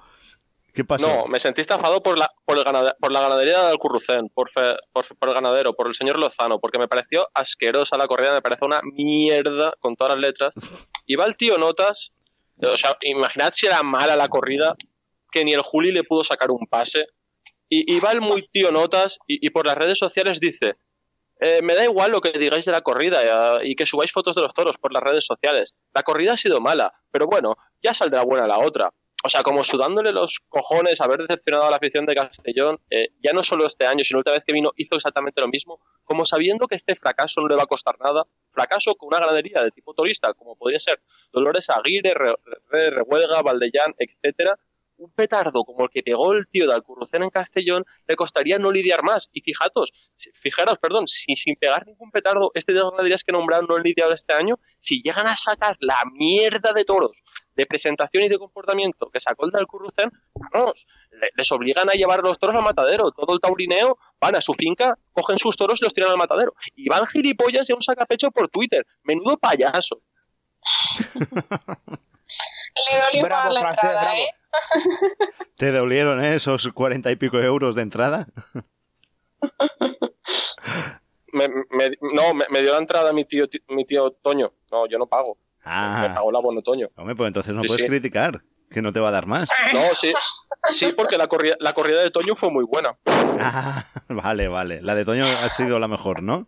[0.74, 1.06] ¿Qué pasó?
[1.06, 2.64] No, me sentí estafado por la, por el
[3.00, 6.58] por la ganadería de Alcurrucén, por, fe- por, por el ganadero, por el señor Lozano,
[6.58, 10.54] porque me pareció asquerosa la corrida, me pareció una mierda con todas las letras.
[11.06, 12.12] Iba el tío Notas,
[12.60, 14.74] o sea, imaginad si era mala la corrida,
[15.30, 17.06] que ni el Juli le pudo sacar un pase.
[17.68, 20.74] Y iba el muy tío Notas y, y por las redes sociales dice,
[21.40, 24.34] eh, me da igual lo que digáis de la corrida eh, y que subáis fotos
[24.37, 25.74] de los toros por las redes sociales.
[25.94, 28.92] La corrida ha sido mala, pero bueno, ya saldrá buena la otra.
[29.26, 33.32] O sea, como sudándole los cojones haber decepcionado a la afición de Castellón, eh, ya
[33.32, 36.26] no solo este año, sino la última vez que vino hizo exactamente lo mismo, como
[36.26, 39.70] sabiendo que este fracaso no le va a costar nada, fracaso con una ganadería de
[39.70, 41.00] tipo turista, como podría ser
[41.32, 42.37] Dolores Aguirre, Re-
[42.68, 44.58] Re- Rehuelga, Valdellán, etcétera,
[44.96, 48.70] un petardo como el que pegó el tío de Alcurrucén en Castellón le costaría no
[48.70, 49.28] lidiar más.
[49.33, 53.33] Y fijaros, si- fijaros, perdón, si sin pegar ningún petardo, este de las ganaderías que
[53.33, 57.22] nombraron no han lidiado este año, si llegan a sacar la mierda de toros
[57.57, 60.11] de presentación y de comportamiento que sacó el de Alcurrucén,
[60.52, 63.11] vamos, le- les obligan a llevar los toros al matadero.
[63.11, 66.54] Todo el taurineo van a su finca, cogen sus toros y los tiran al matadero.
[66.74, 68.87] Y van gilipollas y a un sacapecho por Twitter.
[69.02, 70.02] Menudo payaso.
[72.90, 74.18] Le dolió Bravo, la Francés, entrada, bravo.
[74.18, 74.28] ¿eh?
[75.56, 78.26] ¿Te dolieron eh, esos cuarenta y pico euros de entrada?
[81.32, 84.52] Me- me- no, me, me dio la entrada mi tío, mi tío Toño.
[84.70, 85.36] No, yo no pago.
[85.36, 86.88] Me Ah, pagó el abono Toño.
[86.96, 87.88] hombre, pues entonces no Sí, puedes sí.
[87.88, 89.50] criticar, que no te va a dar más.
[89.72, 90.12] No, sí,
[90.70, 92.96] sí porque la corrida, la corrida de Toño fue muy buena.
[93.06, 94.80] Ah, vale, vale.
[94.80, 96.46] La de Toño ha sido la mejor, ¿no?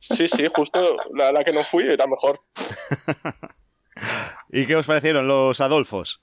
[0.00, 2.40] Sí, sí, justo la, la que no fui era mejor.
[4.50, 6.20] ¿Y qué os parecieron los Adolfos?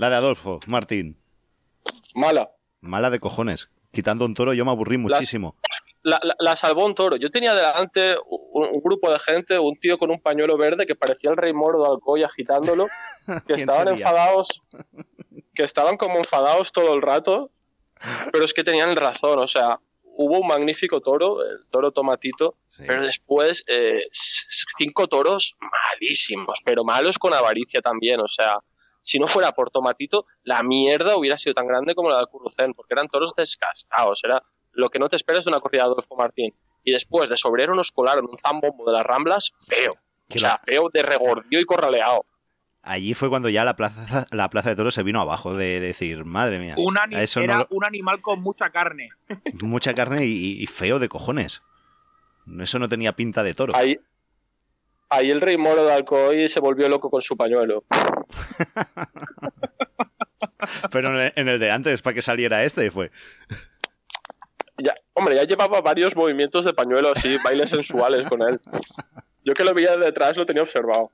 [0.00, 1.20] La de Adolfo, Martín.
[2.14, 2.50] Mala.
[2.80, 3.68] Mala de cojones.
[3.92, 5.56] Quitando un toro yo me aburrí muchísimo.
[6.02, 7.16] La, la- la salvó un toro.
[7.16, 10.94] Yo tenía delante un, un grupo de gente, un tío con un pañuelo verde que
[10.94, 12.86] parecía el rey moro de Alcoy agitándolo,
[13.26, 14.06] que ¿Quién estaban sería?
[14.06, 14.62] enfadados,
[15.54, 17.50] que estaban como enfadados todo el rato,
[18.32, 22.84] pero es que tenían razón, o sea, hubo un magnífico toro, el toro tomatito, Sí.
[22.86, 24.00] pero después eh,
[24.78, 28.56] cinco toros malísimos, pero malos con avaricia también, o sea,
[29.02, 32.74] si no fuera por tomatito, la mierda hubiera sido tan grande como la de Currucén,
[32.74, 36.16] porque eran toros desgastados, era lo que no te esperas de una corrida de Adolfo
[36.16, 36.54] Martín.
[36.84, 39.94] Y después de sobrero nos colaron un zambombo de las Ramblas feo,
[40.34, 42.24] o sea, feo de regordío y corraleado.
[42.82, 46.24] Allí fue cuando ya la plaza, la plaza de toros se vino abajo de decir,
[46.24, 49.08] madre mía, Un eso no era lo- un animal con mucha carne.
[49.62, 51.60] mucha carne y, y feo de cojones.
[52.58, 53.76] Eso no tenía pinta de toro.
[53.76, 53.98] Ahí,
[55.10, 57.84] ahí el rey moro de Alcoy se volvió loco con su pañuelo.
[60.90, 63.10] Pero en el, de antes, para que saliera este, fue.
[64.78, 68.60] Ya, hombre, ya llevaba varios movimientos de pañuelo así, bailes sensuales con él.
[69.44, 71.10] Yo que lo veía de detrás lo tenía observado.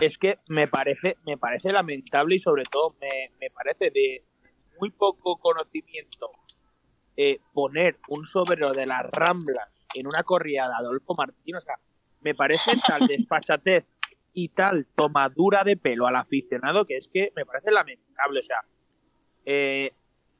[0.00, 4.24] Es que me parece, me parece lamentable y sobre todo me, me parece de
[4.80, 6.30] muy poco conocimiento
[7.16, 11.56] eh, poner un sobrero de las Ramblas en una corrida de Adolfo Martín.
[11.56, 11.76] O sea,
[12.22, 13.84] me parece tal despachatez
[14.32, 18.40] y tal tomadura de pelo al aficionado que es que me parece lamentable.
[18.40, 18.60] O sea,
[19.44, 19.92] eh,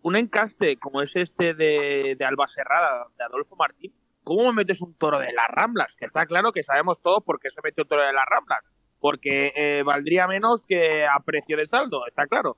[0.02, 3.92] un encaste como es este de, de Alba Serrada, de Adolfo Martín,
[4.24, 5.94] ¿cómo me metes un toro de las Ramblas?
[5.96, 8.60] Que está claro que sabemos todos por qué se metió un toro de las Ramblas.
[9.00, 12.56] Porque eh, valdría menos que a precio de saldo, está claro.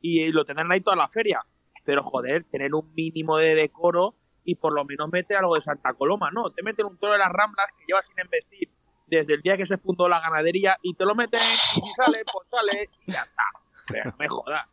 [0.00, 1.40] Y lo tendrán ahí toda la feria.
[1.84, 4.14] Pero joder, tener un mínimo de decoro
[4.44, 6.50] y por lo menos mete algo de Santa Coloma, ¿no?
[6.50, 8.68] Te meten un toro de las Ramblas que lleva sin embestir
[9.10, 12.22] desde el día que se fundó la ganadería y te lo meten y si sale,
[12.32, 14.12] pues sale y ya está.
[14.18, 14.66] Me jodas.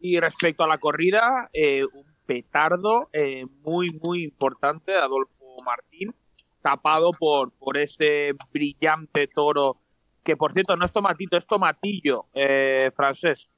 [0.00, 6.14] Y respecto a la corrida, eh, un petardo eh, muy, muy importante de Adolfo Martín,
[6.62, 9.76] tapado por, por ese brillante toro,
[10.24, 13.48] que por cierto no es tomatito, es tomatillo eh, francés.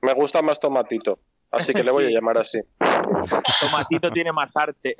[0.00, 1.18] Me gusta más Tomatito,
[1.50, 2.60] así que le voy a llamar así.
[2.78, 4.94] Tomatito tiene más arte.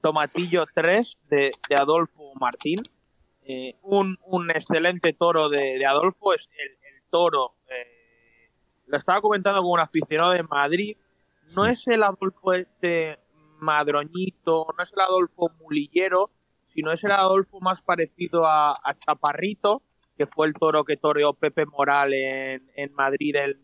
[0.00, 2.78] Tomatillo 3 de, de Adolfo Martín.
[3.44, 6.34] Eh, un, un excelente toro de, de Adolfo.
[6.34, 7.54] Es el, el toro.
[7.68, 8.50] eh,
[8.86, 10.96] lo estaba comentando con un aficionado de Madrid.
[11.56, 13.18] No es el Adolfo este
[13.60, 16.24] madroñito, no es el Adolfo mulillero,
[16.74, 19.82] sino es el Adolfo más parecido a, a Chaparrito,
[20.16, 23.58] que fue el toro que toreó Pepe Moral en, en Madrid en,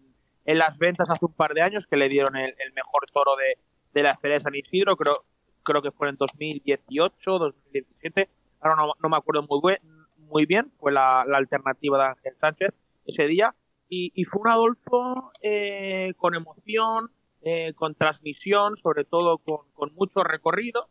[0.44, 3.32] en las ventas hace un par de años, que le dieron el, el mejor toro
[3.36, 3.58] de,
[3.92, 5.14] de la Feria de San Isidro, creo,
[5.62, 8.28] creo que fue en 2018, 2017,
[8.60, 9.78] ahora no, no me acuerdo muy, buen-
[10.16, 12.74] muy bien, fue la, la alternativa de Ángel Sánchez
[13.06, 13.54] ese día,
[13.88, 17.08] y, y fue un Adolfo eh, con emoción,
[17.42, 20.82] eh, con transmisión, sobre todo con, con mucho recorrido,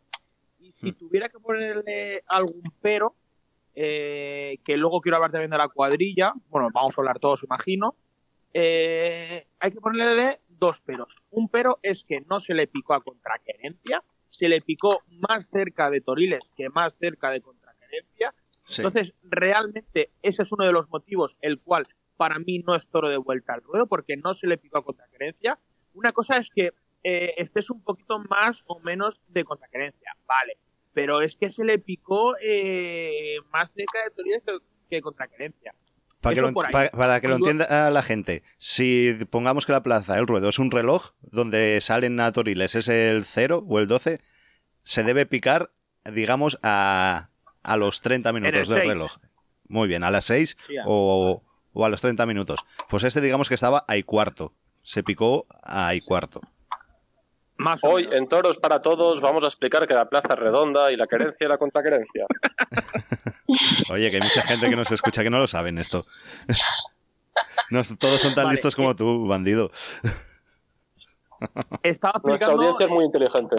[0.58, 0.96] y si Hmm.
[0.98, 3.14] tuviera que ponerle algún pero,
[3.74, 7.94] eh, que luego quiero hablar también de la cuadrilla, bueno, vamos a hablar todos, imagino,
[8.52, 11.14] eh, hay que ponerle dos peros.
[11.30, 15.90] Un pero es que no se le picó a contraquerencia, se le picó más cerca
[15.90, 17.40] de Toriles que más cerca de
[18.64, 18.82] Sí.
[18.82, 21.84] Entonces, realmente ese es uno de los motivos el cual
[22.16, 24.84] para mí no es toro de vuelta al ruedo porque no se le picó a
[24.84, 25.58] contraquerencia.
[25.94, 26.72] Una cosa es que
[27.04, 30.58] eh, estés un poquito más o menos de contraquerencia, vale,
[30.92, 34.58] pero es que se le picó eh, más cerca de Toriles que,
[34.90, 35.74] que contraquerencia.
[36.20, 36.72] Para que, lo, por ahí.
[36.72, 40.58] pa- para que lo entienda la gente, si pongamos que la plaza, el ruedo, es
[40.58, 44.20] un reloj donde salen a Toriles, es el 0 o el 12,
[44.82, 45.70] se debe picar,
[46.04, 47.30] digamos, a,
[47.62, 49.16] a los 30 minutos el del reloj.
[49.68, 51.42] Muy bien, a las 6 Sí, a- o,
[51.72, 52.60] o a los 30 minutos.
[52.88, 54.52] Pues este, digamos que estaba a y cuarto.
[54.82, 56.40] Se picó a y cuarto.
[57.56, 60.96] Más Hoy en Toros para Todos vamos a explicar que la plaza es redonda y
[60.96, 62.24] la querencia y la contraquerencia.
[63.92, 66.06] Oye, que hay mucha gente que nos escucha que no lo saben esto.
[67.70, 69.70] No, todos son tan Vale, listos como tú, bandido.
[71.82, 73.56] Estaba Nuestra audiencia es muy inteligente.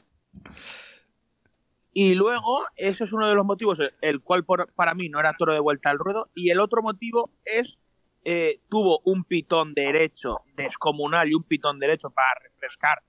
[2.01, 5.33] Y luego, ese es uno de los motivos, el, cual por- para mí no era
[5.38, 6.29] toro de vuelta al ruedo.
[6.33, 7.77] Y el otro motivo es,
[8.23, 13.01] eh, tuvo un pitón derecho descomunal y un pitón derecho para refrescar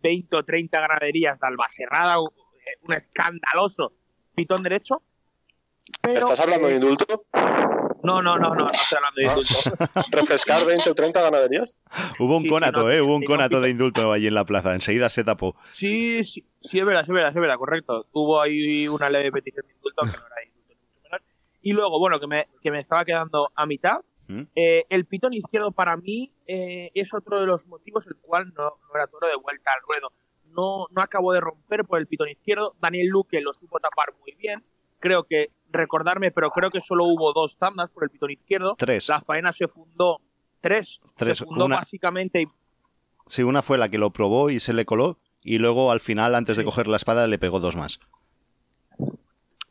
[0.00, 2.30] 20 o 30 ganaderías de Albacerrada, un,
[2.82, 3.92] un escandaloso
[4.36, 5.02] pitón derecho.
[6.00, 7.24] Pero, ¿Estás hablando eh, de indulto?
[8.06, 9.54] No, no, no, no, no estoy hablando de indulto.
[10.10, 11.76] ¿Refrescar 20 o 30 ganaderías?
[12.18, 13.00] Hubo un Sí, sí, conato, no, ¿eh?
[13.02, 14.72] Hubo un conato de indulto allí en la plaza.
[14.74, 15.56] Enseguida se tapó.
[15.72, 18.06] Sí, sí, sí, es verdad, sí, es verdad, es verdad, correcto.
[18.12, 21.26] Hubo ahí una leve petición de indulto que no era indulto, mucho menos.
[21.62, 24.00] Y luego, bueno, que me, que me estaba quedando a mitad.
[24.28, 24.42] ¿Mm?
[24.56, 28.64] Eh, el pitón izquierdo para mí eh, es otro de los motivos el cual no,
[28.64, 30.12] no era toro de vuelta al ruedo.
[30.56, 32.74] No, no acabó de romper por el pitón izquierdo.
[32.80, 34.64] Daniel Luque lo supo tapar muy bien.
[34.98, 38.74] Creo que, recordarme, pero creo que solo hubo dos tandas por el pitón izquierdo.
[38.78, 39.08] Tres.
[39.08, 40.20] La faena se fundó,
[40.60, 42.46] tres, Tres, se fundó una- básicamente y
[43.28, 45.18] Sí, una fue la que lo probó y se le coló.
[45.42, 47.98] Y luego al final, antes de coger la espada, le pegó dos más.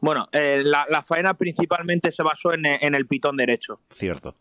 [0.01, 3.79] Bueno, eh, la, la faena principalmente se basó en, en el pitón derecho.
[3.91, 4.35] Cierto.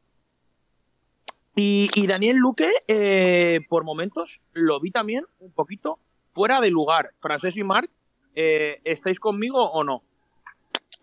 [1.56, 6.00] Y, y Daniel Luque, eh, por momentos, lo vi también un poquito
[6.32, 7.10] fuera de lugar.
[7.20, 7.88] Francés y Marc,
[8.34, 10.02] eh, ¿estáis conmigo o no?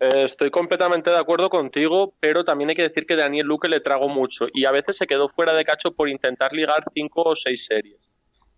[0.02, 3.78] Eh, estoy completamente de acuerdo contigo, pero también hay que decir que Daniel Luque le
[3.78, 7.36] tragó mucho y a veces se quedó fuera de cacho por intentar ligar cinco o
[7.36, 8.10] seis series.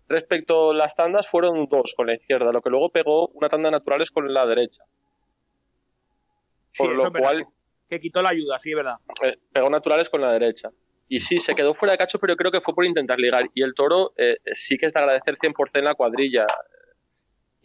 [0.09, 3.69] Respecto a las tandas, fueron dos con la izquierda, lo que luego pegó una tanda
[3.69, 4.85] naturales con la derecha.
[6.75, 7.45] Por lo verdad, cual,
[7.91, 8.95] que, quitó la ayuda, sí, verdad.
[9.21, 10.71] eh, pegó naturales con la derecha.
[11.07, 13.43] Y sí, se quedó fuera de cacho, pero yo creo que fue por intentar ligar.
[13.53, 16.47] Y el toro eh, sí que es de agradecer 100% la cuadrilla.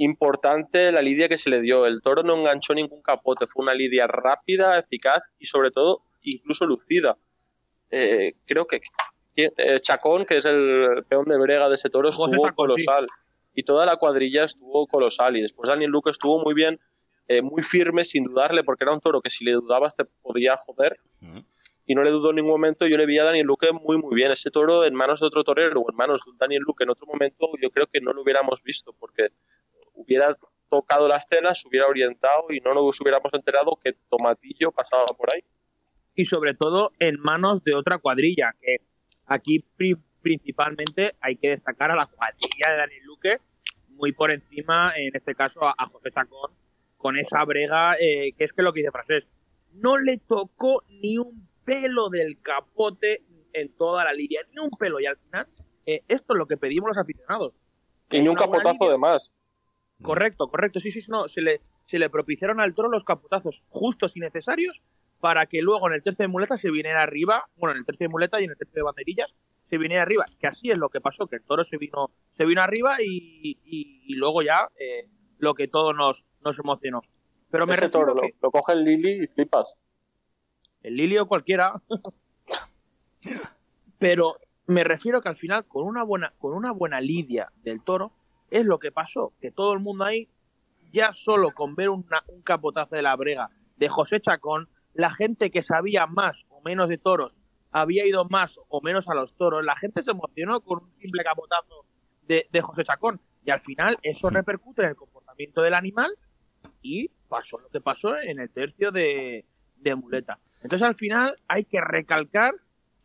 [0.02, 1.84] Importante la lidia que se le dio.
[1.84, 3.46] El toro no enganchó ningún capote.
[3.46, 7.18] Fue una lidia rápida, eficaz y sobre todo incluso lucida.
[7.90, 8.80] Eh, creo que
[9.36, 12.54] eh, Chacón, que es el peón de brega de ese toro, estuvo Chacón, sí.
[12.54, 13.04] colosal.
[13.54, 15.36] Y toda la cuadrilla estuvo colosal.
[15.36, 16.80] Y después Daniel Luque estuvo muy bien,
[17.28, 20.56] eh, muy firme, sin dudarle, porque era un toro que si le dudabas te podía
[20.56, 20.98] joder
[21.84, 22.86] y no le dudó en ningún momento.
[22.86, 24.32] Yo le vi a Daniel Luque muy, muy bien.
[24.32, 27.06] Ese toro en manos de otro torero o en manos de Daniel Luque en otro
[27.06, 29.28] momento, yo creo que no lo hubiéramos visto porque
[30.02, 30.32] hubiera
[30.68, 35.28] tocado las telas, se hubiera orientado y no nos hubiéramos enterado que Tomatillo pasaba por
[35.34, 35.42] ahí.
[36.14, 38.76] Y sobre todo en manos de otra cuadrilla, que
[39.26, 43.38] aquí pri- principalmente hay que destacar a la cuadrilla de Daniel Luque,
[43.88, 46.52] muy por encima, en este caso, a, a José Chacón,
[46.96, 49.24] con esa brega, eh, que es que lo que dice Francés,
[49.74, 55.00] no le tocó ni un pelo del capote en toda la lidia, ni un pelo,
[55.00, 55.46] y al final,
[55.86, 57.54] eh, esto es lo que pedimos los aficionados.
[58.10, 59.32] Y ni un capotazo de más.
[60.02, 63.62] Correcto, correcto, sí, sí, sí, no, se le, se le propiciaron al toro los capotazos
[63.68, 64.80] justos y necesarios
[65.20, 68.06] para que luego en el tercio de muleta se viniera arriba, bueno, en el tercio
[68.06, 69.30] de muleta y en el tercio de banderillas
[69.68, 72.44] se viniera arriba, que así es lo que pasó, que el toro se vino, se
[72.44, 75.06] vino arriba y, y- y luego ya eh,
[75.38, 77.00] lo que todo nos, nos emocionó.
[77.50, 79.76] Pero me Ese refiero toro lo, que lo coge el Lili y flipas.
[80.82, 81.74] el Lilio cualquiera,
[83.98, 84.32] pero
[84.66, 88.12] me refiero que al final con una buena, con una buena lidia del toro
[88.50, 90.28] es lo que pasó, que todo el mundo ahí
[90.92, 95.50] ya solo con ver una- un capotazo de la brega de José Chacón, la gente
[95.50, 97.32] que sabía más o menos de toros
[97.70, 101.22] había ido más o menos a los toros, la gente se emocionó con un simple
[101.22, 101.84] capotazo
[102.26, 103.20] de, de José Chacón.
[103.44, 106.10] Y al final eso repercute en el comportamiento del animal
[106.82, 109.44] y pasó lo que pasó en el tercio de,
[109.76, 110.38] de muleta.
[110.62, 112.52] Entonces al final hay que recalcar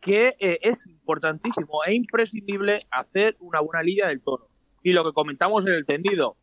[0.00, 4.48] que eh, es importantísimo e imprescindible hacer una buena lidia del toro.
[4.86, 6.36] Y lo que comentamos en el tendido,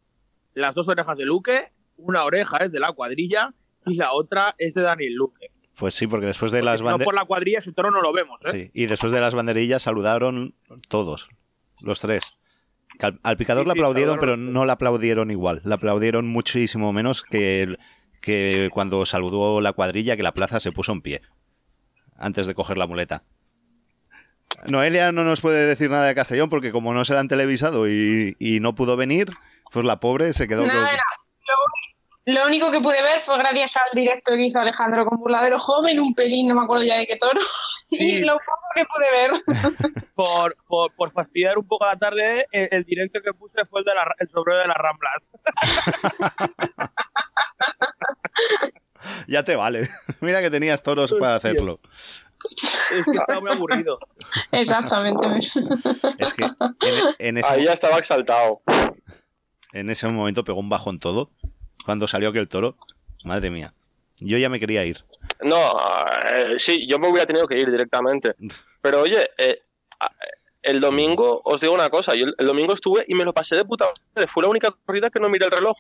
[0.54, 3.54] las dos orejas de Luque, una oreja es de la cuadrilla
[3.86, 5.52] y la otra es de Daniel Luque.
[5.78, 8.42] Pues sí, porque después de las No por la cuadrilla ese toro no lo vemos,
[8.44, 8.52] ¿eh?
[8.52, 10.56] Sí, y después de las banderillas saludaron
[10.90, 11.30] todos,
[11.86, 12.38] los tres.
[13.00, 15.62] Al, al picador Sí, le aplaudieron, pero no le aplaudieron igual.
[15.64, 17.78] Le aplaudieron muchísimo menos que,
[18.20, 21.22] que cuando saludó la cuadrilla, que la plaza se puso en pie.
[22.18, 23.24] Antes de coger la muleta.
[24.68, 27.88] Noelia no nos puede decir nada de Castellón porque como no se la han televisado
[27.88, 29.32] y, y no pudo venir,
[29.72, 30.66] pues la pobre se quedó...
[30.66, 30.90] Nada.
[32.26, 35.60] Lo, lo único que pude ver fue gracias al directo que hizo Alejandro con Burladero
[35.60, 37.40] Joven, un pelín, no me acuerdo ya de qué toro.
[37.94, 38.10] Sí.
[38.10, 39.32] Y lo poco que pude ver.
[40.16, 43.86] Por, por, por fastidiar un poco la tarde, el, el directo que puse fue el,
[43.86, 45.22] de la, el sobre de las Ramblas.
[49.28, 49.90] Ya te vale.
[50.22, 51.80] Mira que tenías toros para hacerlo.
[52.52, 54.00] Es que estaba muy aburrido.
[54.52, 55.26] Exactamente.
[56.18, 56.54] Es que en,
[57.20, 58.62] en ese, Ahí ya estaba exaltado.
[59.74, 61.32] en ese momento pegó un bajón todo.
[61.86, 62.78] Cuando salió aquel toro.
[63.24, 63.74] Madre mía.
[64.20, 65.04] Yo ya me quería ir.
[65.42, 65.72] No,
[66.34, 68.36] eh, sí, yo me hubiera tenido que ir directamente.
[68.82, 69.62] Pero oye, eh,
[70.62, 73.56] el domingo, os digo una cosa, yo el, el domingo estuve y me lo pasé
[73.56, 73.86] de puta
[74.16, 74.30] madre.
[74.32, 75.76] Fue la única corrida que no miré el reloj.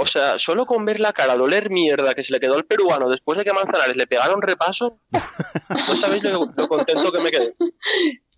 [0.00, 3.08] O sea, solo con ver la cara, doler mierda que se le quedó al peruano
[3.10, 7.30] después de que a Manzanares le pegaron repaso, no sabéis lo, lo contento que me
[7.32, 7.54] quedé.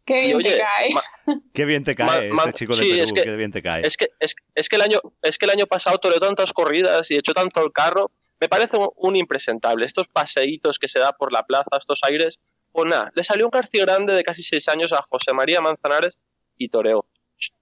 [0.06, 0.94] Qué Y bien oye, te cae.
[0.94, 3.02] ma- Qué bien te cae este chico de sí, Perú.
[3.04, 3.86] es que- Qué bien te cae.
[3.86, 7.10] Es que, es, es que el año, es que el año pasado toreó tantas corridas
[7.10, 8.10] y echó tanto el carro.
[8.40, 9.84] Me parece un, un impresentable.
[9.84, 12.38] Estos paseitos que se da por la plaza, estos aires.
[12.72, 16.16] Pues nada, le salió un García grande de casi seis años a José María Manzanares
[16.56, 17.04] y toreó.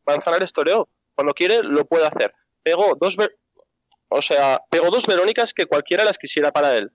[0.07, 0.89] Manzanares toreó.
[1.17, 2.33] Cuando quiere, lo puede hacer.
[2.63, 3.17] Pegó dos,
[4.09, 6.91] o sea, pegó dos Verónicas que cualquiera las quisiera para él.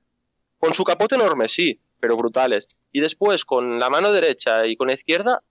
[0.58, 2.68] Con su capote enorme, sí, pero brutales.
[2.92, 5.42] Y después, con la mano derecha y con la izquierda,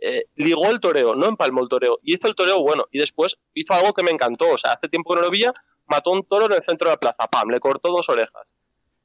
[0.00, 3.36] eh, ligó el toreo, no empalmó el toreo, y hizo el toreo bueno, y después
[3.54, 5.52] hizo algo que me encantó, o sea, hace tiempo que no lo veía,
[5.86, 8.54] mató un toro en el centro de la plaza, pam, le cortó dos orejas.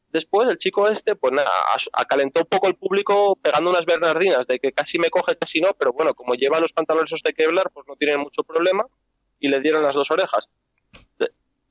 [0.10, 1.50] Después el chico este, pues nada,
[1.94, 5.74] acalentó un poco el público pegando unas bernardinas de que casi me coge, casi no,
[5.74, 8.86] pero bueno, como lleva los pantalones de Kevlar, pues no tiene mucho problema,
[9.40, 10.50] y le dieron las dos orejas.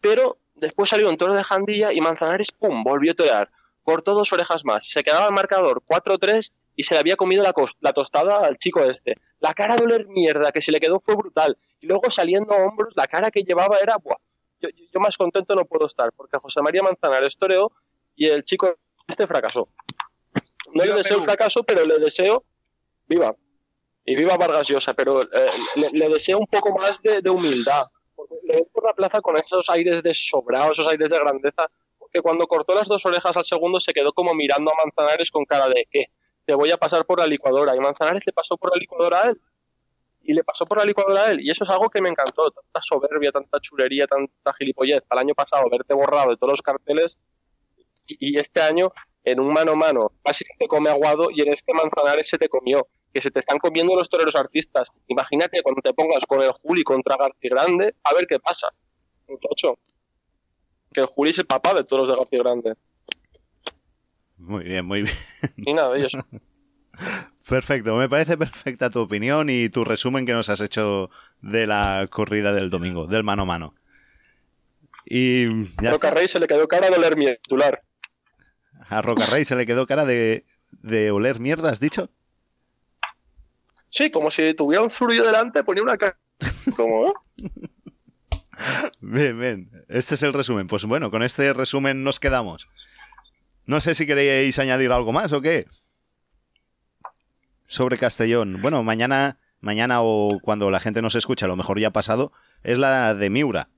[0.03, 3.51] Pero después salió un toro de Jandilla y Manzanares, pum, volvió a torear,
[3.83, 7.55] cortó dos orejas más, se quedaba el marcador 4-3 y se le había comido la,
[7.81, 9.15] la tostada al chico este.
[9.41, 11.57] La cara de oler mierda que se le quedó fue brutal.
[11.81, 14.17] Y luego saliendo a hombros, la cara que llevaba era, buah,
[14.61, 17.73] yo, más contento no puedo estar, porque José María Manzanares toreó
[18.15, 18.77] y el chico
[19.07, 19.69] este fracasó.
[20.75, 21.25] No le deseo Perú.
[21.25, 22.45] fracaso, pero le deseo,
[23.07, 23.35] viva,
[24.05, 27.85] y viva Vargas Llosa, pero eh, le, le deseo un poco más de, de humildad.
[28.43, 31.71] Le ves por la plaza con esos aires de sobrado, esos aires de grandeza,
[32.13, 35.45] que cuando cortó las dos orejas al segundo se quedó como mirando a Manzanares con
[35.45, 36.07] cara de ¿qué?
[36.45, 37.75] Te voy a pasar por la licuadora.
[37.75, 39.41] Y Manzanares le pasó por la licuadora a él.
[40.21, 41.41] Y le pasó por la licuadora a él.
[41.41, 42.51] Y eso es algo que me encantó.
[42.51, 45.03] Tanta soberbia, tanta chulería, tanta gilipollez.
[45.09, 47.19] Al año pasado, verte borrado de todos los carteles.
[48.07, 48.93] Y, y este año,
[49.25, 52.39] en un mano a mano, casi se te come aguado y en este Manzanares se
[52.39, 52.89] te comió.
[53.13, 54.91] Que se te están comiendo los toreros artistas.
[55.07, 58.69] Imagínate cuando te pongas con el Juli contra García Grande, a ver qué pasa.
[59.29, 59.79] Muchacho.
[60.93, 62.75] Que el Juli es el papá de toros de García Grande.
[64.37, 65.17] Muy bien, muy bien.
[65.57, 66.13] Y nada, ellos.
[67.49, 71.11] Perfecto, me parece perfecta tu opinión y tu resumen que nos has hecho
[71.41, 73.75] de la corrida del domingo, del mano a mano.
[75.07, 76.13] Y ya Roca.
[76.13, 77.83] Rey se le quedó cara de oler mi titular.
[78.89, 82.11] a Roca Rey se le quedó cara de, de oler mierda, ¿has dicho?
[83.93, 86.17] Sí, como si tuviera un zurullo delante, ponía una cara.
[86.75, 87.13] Como, ¿eh?
[89.01, 89.71] Bien, bien.
[89.87, 90.67] Este es el resumen.
[90.67, 92.71] Pues bueno, con este resumen nos quedamos.
[93.67, 95.67] No sé si queréis añadir algo más o qué.
[97.67, 98.63] Sobre Castellón.
[98.63, 102.33] Bueno, mañana, mañana o cuando la gente nos escucha, a lo mejor ya ha pasado,
[102.63, 103.69] es la de Miura.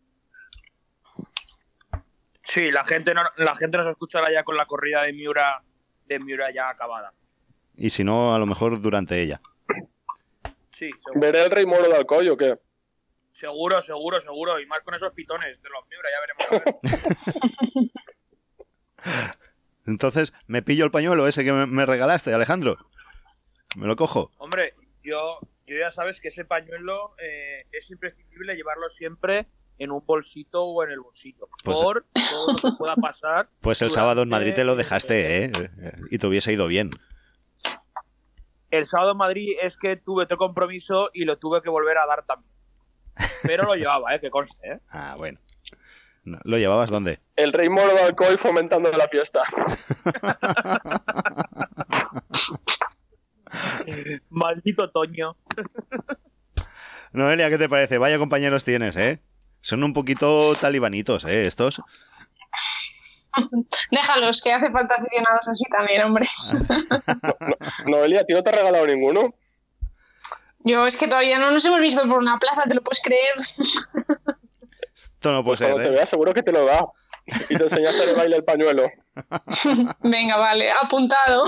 [2.50, 5.60] Sí, la gente, no, la gente nos escuchará ya con la corrida de Miura,
[6.06, 7.12] de Miura ya acabada.
[7.76, 9.40] Y si no, a lo mejor durante ella.
[10.85, 12.59] Sí, seguro, ¿Veré el rey moro de Alcoy o qué?
[13.41, 14.61] seguro, seguro, seguro.
[14.61, 16.45] Y más con esos pitones de los Miura, ya veremos.
[16.49, 17.74] a
[19.05, 19.24] ver.
[19.87, 22.78] Entonces, me pillo el pañuelo ese que me, me regalaste, Alejandro.
[23.76, 24.30] Me lo cojo.
[24.39, 29.47] Hombre, yo, yo ya sabes que ese pañuelo eh, es imprescindible llevarlo siempre
[29.78, 31.49] en un bolsito o en el bolsillo.
[31.64, 33.49] Pues- por todo lo que pueda pasar.
[33.61, 35.53] Pues el sábado en Madrid te lo dejaste, ¿eh?
[36.11, 36.91] Y te hubiese ido bien.
[38.75, 42.07] El sábado en Madrid es que tuve otro compromiso y lo tuve que volver a
[42.07, 42.53] dar también.
[43.45, 44.20] Pero lo llevaba, ¿eh?
[44.20, 44.81] Que conste, ¿eh?
[44.91, 45.39] Ah, bueno.
[46.25, 47.20] No, ¿Lo llevabas dónde?
[47.37, 49.43] El rey moro de alcohol fomentando la fiesta.
[54.31, 55.37] Maldito Toño.
[57.12, 57.99] Noelia, ¿qué te parece?
[57.99, 59.20] Vaya compañeros tienes, ¿eh?
[59.61, 61.43] Son un poquito talibanitos, ¿eh?
[61.43, 61.81] Estos.
[63.91, 66.26] Déjalos, que hace falta aficionados así también, hombre.
[67.87, 69.35] Noelia, ¿a ti no te ha regalado ninguno?
[70.61, 73.35] Yo es que todavía no nos hemos visto por una plaza, ¿te lo puedes creer?
[74.95, 75.97] Esto no puede Pues cuando ser, te ¿eh?
[75.97, 76.87] vea seguro que te lo da.
[77.49, 78.91] Y te enseña a hacer el baile el pañuelo.
[80.01, 81.45] Venga, vale, apuntado.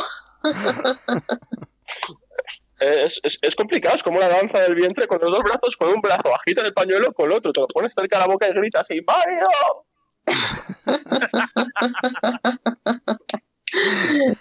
[2.79, 5.89] Es, es, es complicado, es como la danza del vientre con los dos brazos, con
[5.89, 8.49] un brazo agita el pañuelo, con el otro te lo pones cerca de la boca
[8.49, 9.47] y gritas así, ¡Mario!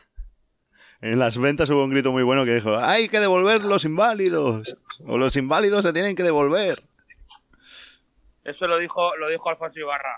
[1.02, 4.76] En las ventas hubo un grito muy bueno que dijo, hay que devolver los inválidos.
[5.06, 6.82] O los inválidos se tienen que devolver.
[8.44, 10.18] Eso lo dijo, lo dijo Alfonso Ibarra.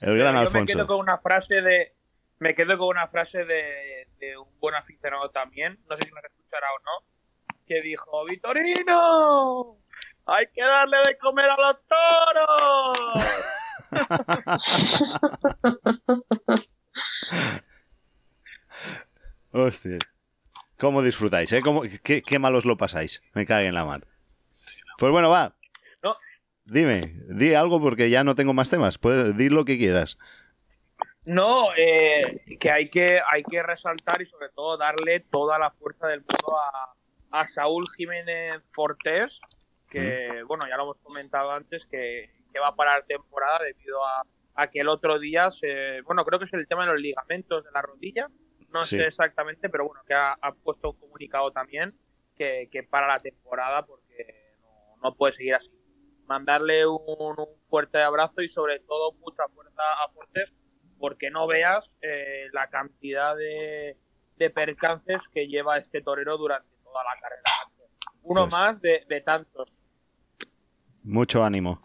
[0.00, 1.92] El gran Yo me quedo con una frase de.
[2.38, 5.78] Me quedo con una frase de, de un buen aficionado también.
[5.90, 7.04] No sé si nos escuchará o no.
[7.66, 9.76] Que dijo: ¡Vitorino!
[10.26, 13.14] ¡Hay que darle de comer a los toros!
[19.52, 19.98] Hostia.
[20.78, 21.62] ¿Cómo disfrutáis, eh?
[21.62, 23.22] ¿Cómo- qué, qué malos lo pasáis?
[23.32, 24.06] Me cae en la mar.
[24.98, 25.54] Pues bueno, va.
[26.02, 26.16] No.
[26.64, 28.98] Dime, di algo porque ya no tengo más temas.
[28.98, 30.18] Puedes dir lo que quieras.
[31.24, 36.06] No, eh, que hay que hay que resaltar y sobre todo darle toda la fuerza
[36.06, 39.40] del mundo a, a Saúl Jiménez Fortés,
[39.90, 44.22] que bueno, ya lo hemos comentado antes, que, que va a parar temporada debido a,
[44.54, 47.62] a que el otro día se, bueno, creo que es el tema de los ligamentos
[47.62, 48.28] de la rodilla,
[48.72, 48.96] no Sí.
[48.96, 51.94] sé exactamente, pero bueno, que ha, ha puesto un comunicado también
[52.34, 55.70] que, que para la temporada porque no, no puede seguir así.
[56.26, 60.50] Mandarle un, un fuerte abrazo y sobre todo mucha fuerza a Fortés
[60.98, 63.96] porque no veas eh, la cantidad de,
[64.38, 67.42] de percances que lleva este torero durante toda la carrera.
[68.22, 69.70] Uno Pues- más de, de tantos.
[71.04, 71.80] Mucho ánimo.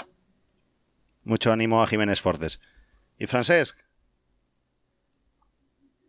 [1.23, 2.59] Mucho ánimo a Jiménez Fortes.
[3.17, 3.77] ¿Y Francesc?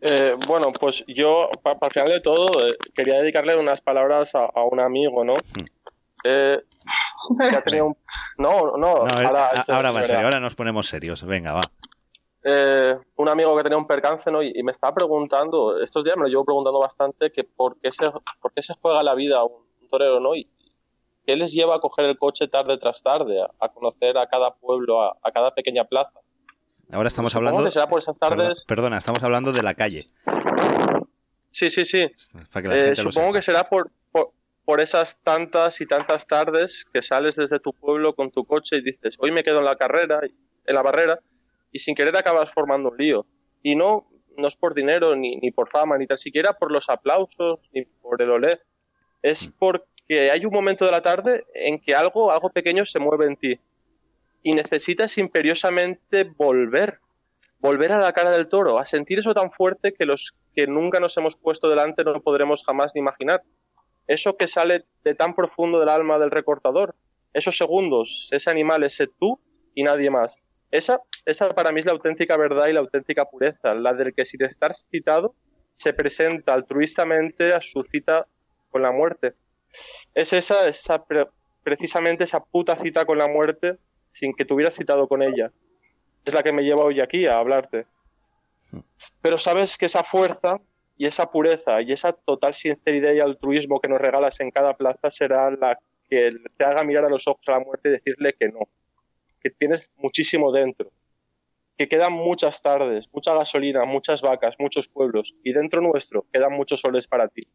[0.00, 4.46] Eh, bueno, pues yo, para el final de todo, eh, quería dedicarle unas palabras a,
[4.46, 5.34] a un amigo, ¿no?
[5.34, 5.64] Hmm.
[6.24, 6.60] Eh,
[7.50, 7.96] que ha tenido un...
[8.38, 11.22] No, no, No, ahora, a- ahora va en serio, ahora nos ponemos serios.
[11.24, 11.60] Venga, va.
[12.44, 14.42] eh, un amigo que tenía un percance ¿no?
[14.42, 17.92] y, y me estaba preguntando, estos días me lo llevo preguntando bastante, que por qué
[17.92, 18.06] se,
[18.40, 20.34] por qué se juega la vida a un, un torero, ¿no?
[20.34, 20.48] Y
[21.26, 25.02] qué les lleva a coger el coche tarde tras tarde, a, conocer a cada pueblo,
[25.02, 26.20] a, a cada pequeña plaza.
[26.90, 27.70] Ahora estamos hablando.
[27.70, 28.64] será por esas tardes...
[28.66, 30.00] perdona, estamos hablando de la calle.
[31.50, 32.10] Sí, sí, sí.
[32.52, 33.32] Para que la Eh, lo supongo sepa.
[33.38, 34.32] que será por, por,
[34.64, 38.82] por esas tantas y tantas tardes que sales desde tu pueblo con tu coche y
[38.82, 41.20] dices, hoy me quedo en la carrera, en la barrera,
[41.70, 43.26] y sin querer acabas formando un lío.
[43.62, 46.88] Y no, no es por dinero, ni, ni por fama, ni tan siquiera por los
[46.88, 48.58] aplausos, ni por el olé.
[49.22, 49.52] Es Mm.
[50.02, 53.36] Porque hay un momento de la tarde en que algo, algo pequeño se mueve en
[53.36, 53.60] ti.
[54.42, 56.98] Y necesitas imperiosamente volver,
[57.60, 60.98] volver a la cara del toro, a sentir eso tan fuerte que los que nunca
[60.98, 63.42] nos hemos puesto delante no podremos jamás ni imaginar.
[64.08, 66.96] Eso que sale de tan profundo del alma del recortador,
[67.32, 69.38] esos segundos, ese animal, ese tú
[69.74, 70.38] y nadie más.
[70.72, 74.24] Esa, esa para mí es la auténtica verdad y la auténtica pureza, la del que
[74.24, 75.34] sin estar citado
[75.70, 78.26] se presenta altruistamente a su cita
[78.70, 79.34] con la muerte.
[80.14, 81.28] Es esa, esa pre-
[81.62, 85.50] precisamente esa puta cita con la muerte sin que te hubieras citado con ella.
[86.24, 87.86] Es la que me lleva hoy aquí a hablarte.
[89.20, 90.60] Pero sabes que esa fuerza
[90.96, 95.10] y esa pureza y esa total sinceridad y altruismo que nos regalas en cada plaza
[95.10, 98.48] será la que te haga mirar a los ojos a la muerte y decirle que
[98.48, 98.60] no,
[99.40, 100.90] que tienes muchísimo dentro,
[101.78, 106.80] que quedan muchas tardes, mucha gasolina, muchas vacas, muchos pueblos y dentro nuestro quedan muchos
[106.80, 107.48] soles para ti.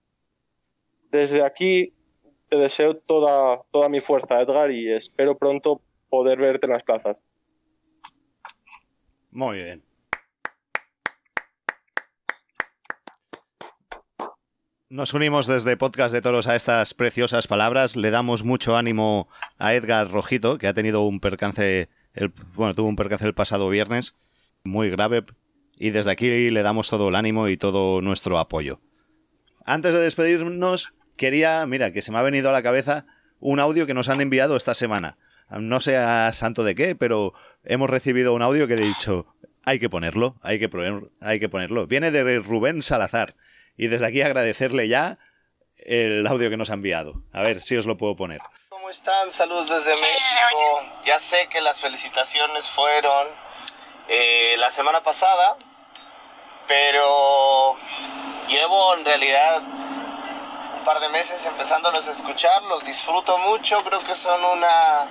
[1.11, 1.93] Desde aquí
[2.49, 7.23] te deseo toda, toda mi fuerza, Edgar, y espero pronto poder verte en las plazas.
[9.31, 9.83] Muy bien.
[14.89, 17.97] Nos unimos desde Podcast de Toros a estas preciosas palabras.
[17.97, 19.27] Le damos mucho ánimo
[19.57, 23.67] a Edgar Rojito, que ha tenido un percance, el, bueno, tuvo un percance el pasado
[23.67, 24.15] viernes,
[24.63, 25.25] muy grave,
[25.75, 28.79] y desde aquí le damos todo el ánimo y todo nuestro apoyo.
[29.65, 30.87] Antes de despedirnos,
[31.17, 33.05] quería, mira, que se me ha venido a la cabeza
[33.39, 35.17] un audio que nos han enviado esta semana.
[35.49, 39.25] No sé a santo de qué, pero hemos recibido un audio que he dicho,
[39.63, 41.87] hay que ponerlo, hay que, poner, hay que ponerlo.
[41.87, 43.35] Viene de Rubén Salazar.
[43.77, 45.19] Y desde aquí agradecerle ya
[45.77, 47.21] el audio que nos ha enviado.
[47.31, 48.41] A ver si os lo puedo poner.
[48.87, 49.29] ¿cómo están?
[49.31, 50.81] Saludos desde México.
[51.03, 53.27] Ya sé que las felicitaciones fueron
[54.07, 55.57] eh, la semana pasada,
[56.69, 57.75] pero
[58.47, 59.61] llevo en realidad
[60.87, 65.05] par de meses empezándolos a escuchar, los disfruto mucho, creo que son una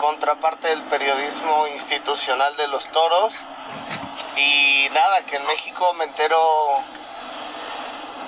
[0.00, 3.44] contraparte del periodismo institucional de los toros.
[4.38, 6.40] Y nada, que en México me entero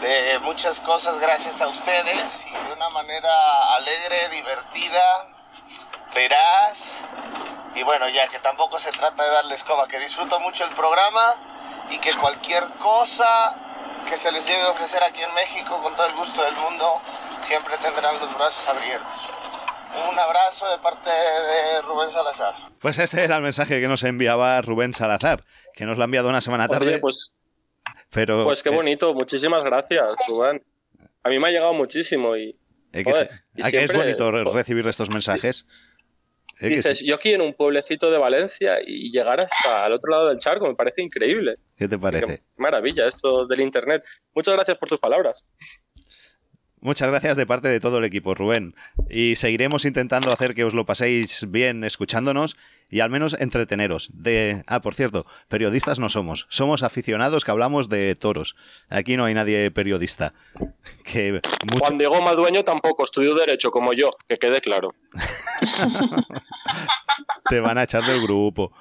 [0.03, 5.27] de muchas cosas gracias a ustedes y de una manera alegre, divertida,
[6.15, 7.07] veraz.
[7.77, 11.35] Y bueno, ya que tampoco se trata de darle escoba, que disfruto mucho el programa
[11.89, 13.55] y que cualquier cosa
[14.09, 17.01] que se les llegue a ofrecer aquí en México con todo el gusto del mundo,
[17.41, 19.31] siempre tendrán los brazos abiertos.
[20.11, 22.53] Un abrazo de parte de Rubén Salazar.
[22.81, 25.45] Pues ese era el mensaje que nos enviaba Rubén Salazar,
[25.75, 26.87] que nos lo ha enviado una semana tarde.
[26.89, 27.33] Oye, pues,
[28.11, 30.63] pero, pues qué eh, bonito, muchísimas gracias, Rubén.
[31.23, 32.51] A mí me ha llegado muchísimo y,
[32.93, 35.65] eh, que, joder, se- y ah, que es siempre- bonito re- recibir estos mensajes.
[36.61, 37.07] Eh, Dices, sí.
[37.07, 40.67] yo aquí en un pueblecito de Valencia y llegar hasta el otro lado del charco
[40.69, 41.57] me parece increíble.
[41.77, 42.43] ¿Qué te Qué parece?
[42.57, 44.05] maravilla esto del internet.
[44.35, 45.45] Muchas gracias por tus palabras.
[46.81, 48.75] Muchas gracias de parte de todo el equipo, Rubén.
[49.09, 52.59] Y seguiremos intentando hacer que os lo paséis bien escuchándonos
[52.91, 54.11] y al menos entreteneros.
[54.13, 54.63] De...
[54.67, 56.47] Ah, por cierto, periodistas no somos.
[56.51, 58.55] Somos aficionados que hablamos de toros.
[58.91, 60.35] Aquí no hay nadie periodista.
[61.05, 61.41] Que
[61.73, 64.95] mucho- Juan Diego Madueño tampoco estudió Derecho como yo, que quede claro.
[67.49, 68.73] te van a echar del grupo.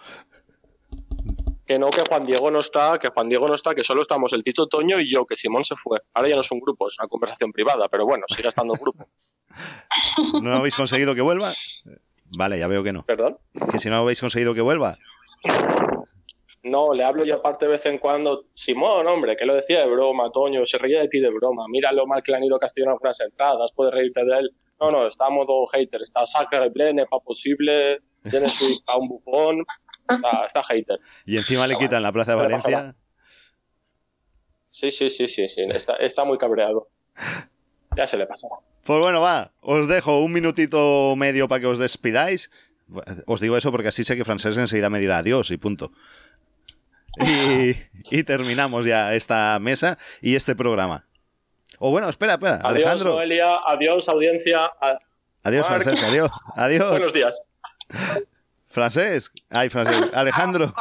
[1.74, 4.32] Que no, que Juan Diego no está, que Juan Diego no está, que solo estamos
[4.34, 5.98] el Tito Toño y yo, que Simón se fue.
[6.14, 9.08] Ahora ya no es un grupo, es una conversación privada, pero bueno, sigue estando grupo.
[10.44, 11.50] ¿No habéis conseguido que vuelva?
[12.38, 13.04] Vale, ya veo que no.
[13.08, 13.40] ¿Perdón?
[13.72, 14.94] Que si no habéis conseguido que vuelva.
[16.62, 18.44] No, le hablo yo aparte de vez en cuando.
[18.54, 21.66] Simón, hombre, que lo decía de broma, Toño, se reía de ti de broma.
[21.70, 24.52] Mira lo mal que le han ido Castillo en algunas entradas, puedes reírte de él.
[24.80, 28.00] No, no, está modo hater, está saca de plene, pa' posible,
[28.30, 29.66] tiene su a un bufón,
[30.08, 31.00] está, está hater.
[31.26, 32.96] Y encima le quitan la Plaza de Valencia.
[34.72, 36.90] Sí, sí, sí, sí, sí, está, está muy cabreado.
[37.96, 38.56] Ya se le pasará.
[38.84, 42.50] Pues bueno, va, os dejo un minutito medio para que os despidáis.
[43.28, 45.92] Os digo eso porque así sé que Francesc enseguida me dirá adiós y punto.
[47.20, 47.76] Y,
[48.10, 51.06] y terminamos ya esta mesa y este programa.
[51.80, 53.14] O bueno, espera, espera, Adiós, Alejandro.
[53.14, 54.72] Noelia, adiós, audiencia.
[55.44, 55.68] Adiós.
[55.68, 56.32] Francesc, adiós.
[56.56, 56.90] Adiós.
[56.90, 57.42] Buenos días.
[58.74, 59.32] Francesc.
[59.50, 60.12] Ay, Francesc.
[60.14, 60.74] Alejandro.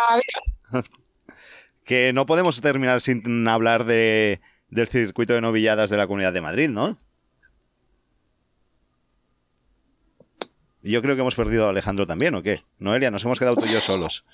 [1.85, 6.41] Que no podemos terminar sin hablar de, del circuito de novilladas de la Comunidad de
[6.41, 6.97] Madrid, ¿no?
[10.83, 12.65] Yo creo que hemos perdido a Alejandro también, ¿o qué?
[12.79, 14.25] Noelia, nos hemos quedado tú y yo solos.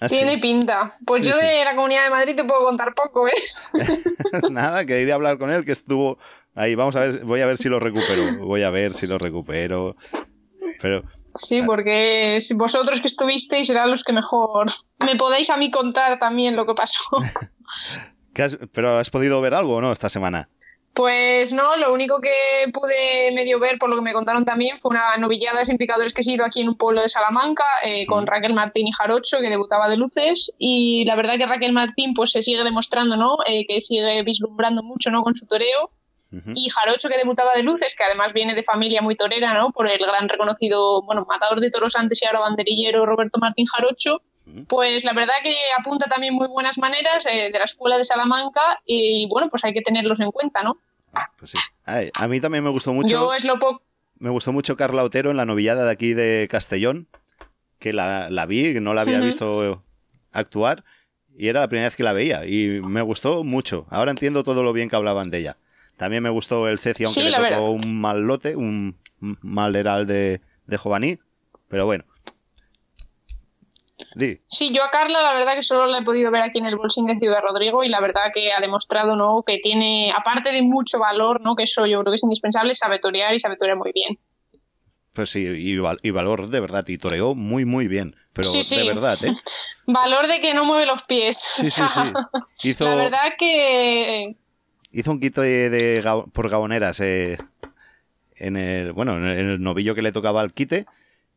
[0.00, 0.16] Ah, sí.
[0.16, 0.96] Tiene pinta.
[1.04, 1.44] Pues Sí, yo sí.
[1.44, 3.32] de la Comunidad de Madrid te puedo contar poco, ¿eh?
[4.50, 6.18] Nada, que iré a hablar con él, que estuvo
[6.54, 6.74] ahí.
[6.74, 8.38] Vamos a ver, voy a ver si lo recupero.
[8.46, 9.96] Voy a ver si lo recupero.
[10.80, 11.02] Pero
[11.34, 14.66] Sí, porque vosotros que estuvisteis serán los que mejor
[15.04, 17.02] me podéis a mí contar también lo que pasó.
[18.34, 20.48] ¿qué has, ¿pero has podido ver algo o no esta semana?
[20.92, 24.90] Pues no, lo único que pude medio ver, por lo que me contaron también, fue
[24.90, 28.26] una novillada sin picadores que he sido aquí en un pueblo de Salamanca, eh, con
[28.26, 30.52] Raquel Martín y Jarocho, que debutaba de luces.
[30.58, 33.36] Y la verdad que Raquel Martín pues se sigue demostrando, ¿no?
[33.46, 35.22] Eh, que sigue vislumbrando mucho, ¿no?
[35.22, 35.92] Con su toreo.
[36.54, 39.72] Y Jarocho, que debutaba de luces, que además viene de familia muy torera, ¿no?
[39.72, 44.22] Por el gran reconocido, bueno, matador de toros antes y ahora banderillero Roberto Martín Jarocho.
[44.68, 48.80] Pues la verdad que apunta también muy buenas maneras eh, de la escuela de Salamanca
[48.84, 50.78] y bueno, pues hay que tenerlos en cuenta, ¿no?
[51.38, 51.58] Pues sí.
[51.84, 53.08] Ay, a mí también me gustó mucho.
[53.08, 53.82] Yo es lo poco...
[54.18, 57.08] Me gustó mucho Carla Otero en la novillada de aquí de Castellón,
[57.78, 59.82] que la, la vi, no la había visto
[60.30, 60.84] actuar,
[61.36, 63.86] y era la primera vez que la veía, y me gustó mucho.
[63.88, 65.56] Ahora entiendo todo lo bien que hablaban de ella.
[66.00, 67.60] También me gustó el Ceci, aunque Sí, le tocó verdad.
[67.60, 71.18] un mal lote, un mal heral de, de Jovaní,
[71.68, 72.04] pero bueno.
[74.14, 76.64] Di, Sí, yo a Carla la verdad que solo la he podido ver aquí en
[76.64, 79.42] el Bolsing de Ciudad Rodrigo y la verdad que ha demostrado, ¿no?
[79.46, 81.54] Que tiene, aparte de mucho valor, ¿no?
[81.54, 84.18] Que eso yo creo que es indispensable, sabe torear y sabe torear muy bien.
[85.12, 88.62] pues sí, y, val- y valor de verdad, y toreó muy, muy bien, pero Sí,
[88.62, 88.76] sí.
[88.78, 89.34] de verdad, ¿eh?
[89.86, 91.36] Valor de que no mueve los pies.
[91.36, 92.12] Sí, O sea,
[92.88, 94.36] La verdad que
[94.92, 97.38] hizo un quito de, por gaboneras eh,
[98.34, 100.86] en el bueno en el novillo que le tocaba al quite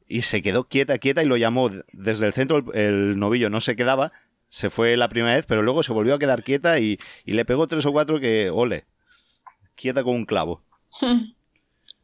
[0.07, 3.61] y se quedó quieta quieta y lo llamó desde el centro el, el novillo no
[3.61, 4.11] se quedaba
[4.49, 7.45] se fue la primera vez pero luego se volvió a quedar quieta y, y le
[7.45, 8.85] pegó tres o cuatro que ole
[9.75, 10.63] quieta con un clavo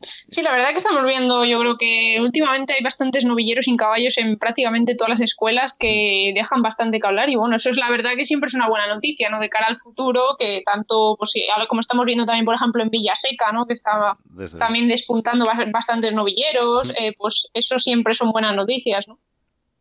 [0.01, 4.17] Sí, la verdad que estamos viendo, yo creo que últimamente hay bastantes novilleros sin caballos
[4.17, 7.89] en prácticamente todas las escuelas que dejan bastante que hablar y bueno, eso es la
[7.89, 9.39] verdad que siempre es una buena noticia, ¿no?
[9.39, 11.33] De cara al futuro, que tanto, pues
[11.67, 13.65] como estamos viendo también, por ejemplo, en Villaseca, ¿no?
[13.65, 19.07] Que está Desde- también despuntando bas- bastantes novilleros, eh, pues eso siempre son buenas noticias,
[19.07, 19.19] ¿no?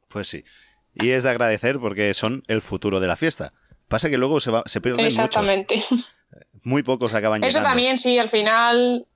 [0.09, 0.43] Pues sí.
[0.95, 3.53] Y es de agradecer porque son el futuro de la fiesta.
[3.89, 5.19] Pasa que luego se, va, se pierden muchos.
[5.19, 5.83] Exactamente.
[6.62, 7.69] Muy pocos acaban Eso llegando.
[7.69, 9.07] también, sí, al final,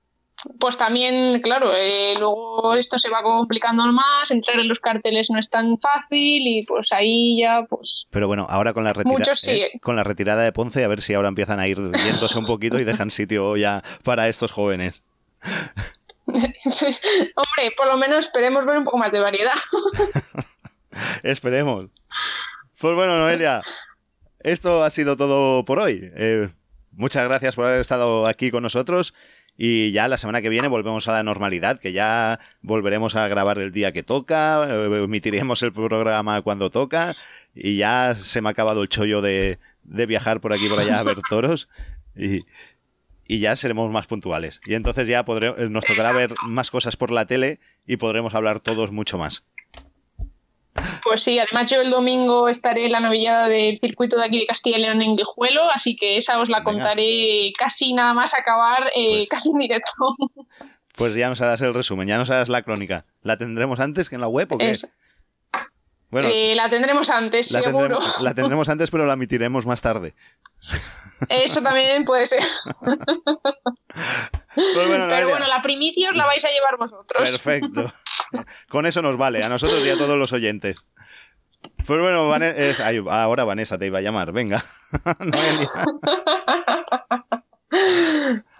[0.59, 5.39] pues también, claro, eh, luego esto se va complicando más, entrar en los carteles no
[5.39, 9.39] es tan fácil y pues ahí ya, pues Pero bueno, ahora con la, retira- Muchos
[9.39, 9.51] sí.
[9.61, 12.45] eh, con la retirada de Ponce, a ver si ahora empiezan a ir yéndose un
[12.45, 15.03] poquito y dejan sitio ya para estos jóvenes.
[16.25, 19.53] Hombre, por lo menos esperemos ver un poco más de variedad.
[21.23, 21.89] Esperemos.
[22.79, 23.61] Pues bueno, Noelia,
[24.39, 26.11] esto ha sido todo por hoy.
[26.15, 26.49] Eh,
[26.91, 29.13] muchas gracias por haber estado aquí con nosotros.
[29.57, 33.59] Y ya la semana que viene volvemos a la normalidad, que ya volveremos a grabar
[33.59, 37.13] el día que toca, eh, emitiremos el programa cuando toca,
[37.53, 40.79] y ya se me ha acabado el chollo de, de viajar por aquí y por
[40.79, 41.69] allá a ver toros,
[42.15, 42.39] y,
[43.27, 44.59] y ya seremos más puntuales.
[44.65, 48.33] Y entonces ya podré- eh, nos tocará ver más cosas por la tele y podremos
[48.33, 49.43] hablar todos mucho más.
[51.03, 54.45] Pues sí, además yo el domingo estaré en la novillada del circuito de aquí de
[54.47, 56.71] Castilla y León en Guijuelo, así que esa os la Venga.
[56.71, 59.91] contaré casi nada más acabar, eh, Pues- casi en directo.
[60.95, 63.05] Pues ya nos harás el resumen, ya nos harás la crónica.
[63.23, 64.69] ¿La tendremos antes que en la web o qué?
[64.69, 64.95] Es-
[66.11, 67.79] Bueno, eh, la tendremos antes, la, seguro.
[67.97, 70.13] tendremos, la tendremos antes, pero la emitiremos más tarde.
[71.29, 72.43] Eso también puede ser.
[74.55, 77.27] Pues bueno, Pero bueno, la primicia os la vais a llevar vosotros.
[77.29, 77.91] perfecto.
[78.69, 80.85] Con eso nos vale, a nosotros y a todos los oyentes.
[81.85, 84.63] Pues bueno, Vane- es- ay, ahora Vanessa te iba a llamar, venga.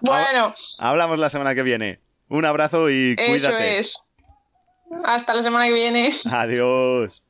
[0.02, 2.02] Bueno, hablamos la semana que viene.
[2.28, 3.80] Un abrazo y eso cuídate.
[3.80, 4.02] es.
[5.06, 6.12] Hasta la semana que viene.
[6.32, 7.24] Adiós.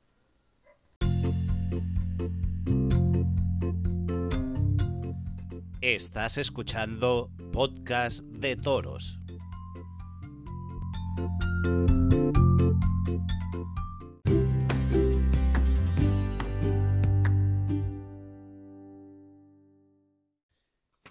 [5.81, 9.19] Estás escuchando Podcast de Toros.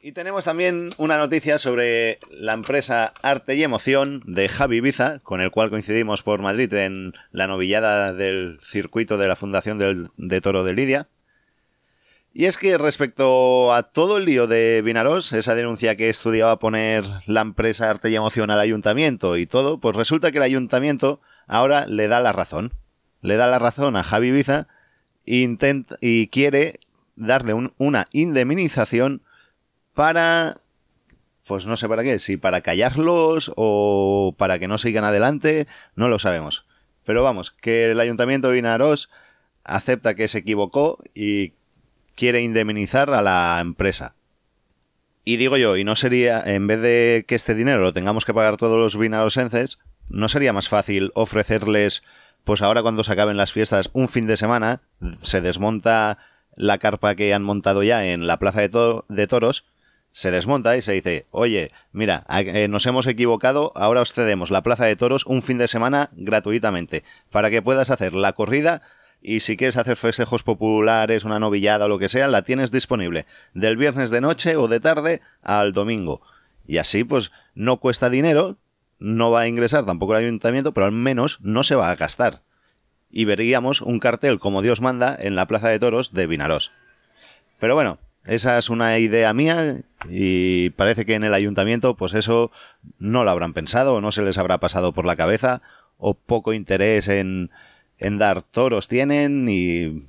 [0.05, 5.41] Y tenemos también una noticia sobre la empresa Arte y Emoción de Javi Ibiza, con
[5.41, 10.41] el cual coincidimos por Madrid en la novillada del circuito de la Fundación del- de
[10.41, 11.09] Toro de Lidia.
[12.35, 17.05] Y es que respecto a todo el lío de Vinarós, esa denuncia que estudiaba poner
[17.27, 21.87] la empresa Arte y Emoción al ayuntamiento y todo, pues resulta que el ayuntamiento ahora
[21.87, 22.73] le da la razón.
[23.21, 24.33] Le da la razón a Javi
[25.27, 26.81] intenta, y quiere
[27.15, 29.23] darle un- una indemnización
[29.95, 30.63] para
[31.47, 35.67] pues no sé para qué, si para callarlos o para que no sigan adelante,
[35.97, 36.65] no lo sabemos.
[37.05, 39.11] Pero vamos, que el Ayuntamiento de Vinarós
[39.65, 41.53] acepta que se equivocó y
[42.15, 44.15] quiere indemnizar a la empresa.
[45.25, 48.35] Y digo yo, y no sería, en vez de que este dinero lo tengamos que
[48.35, 49.79] pagar todos los vinarosenses,
[50.09, 52.03] ¿no sería más fácil ofrecerles,
[52.45, 54.81] pues ahora cuando se acaben las fiestas, un fin de semana,
[55.21, 56.19] se desmonta
[56.57, 59.65] la carpa que han montado ya en la plaza de toros,
[60.13, 64.63] se desmonta y se dice, oye, mira, eh, nos hemos equivocado, ahora os cedemos la
[64.63, 68.83] plaza de toros un fin de semana gratuitamente, para que puedas hacer la corrida
[69.23, 73.27] y si quieres hacer festejos populares, una novillada o lo que sea, la tienes disponible
[73.55, 76.23] del viernes de noche o de tarde al domingo.
[76.67, 78.57] Y así, pues, no cuesta dinero,
[78.99, 82.43] no va a ingresar tampoco el ayuntamiento, pero al menos no se va a gastar.
[83.11, 86.73] Y veríamos un cartel como Dios manda en la plaza de toros de Vinarós.
[87.61, 92.51] Pero bueno, esa es una idea mía y parece que en el ayuntamiento pues eso
[92.99, 95.63] no lo habrán pensado no se les habrá pasado por la cabeza
[95.99, 97.51] o poco interés en,
[97.99, 100.03] en dar toros tienen y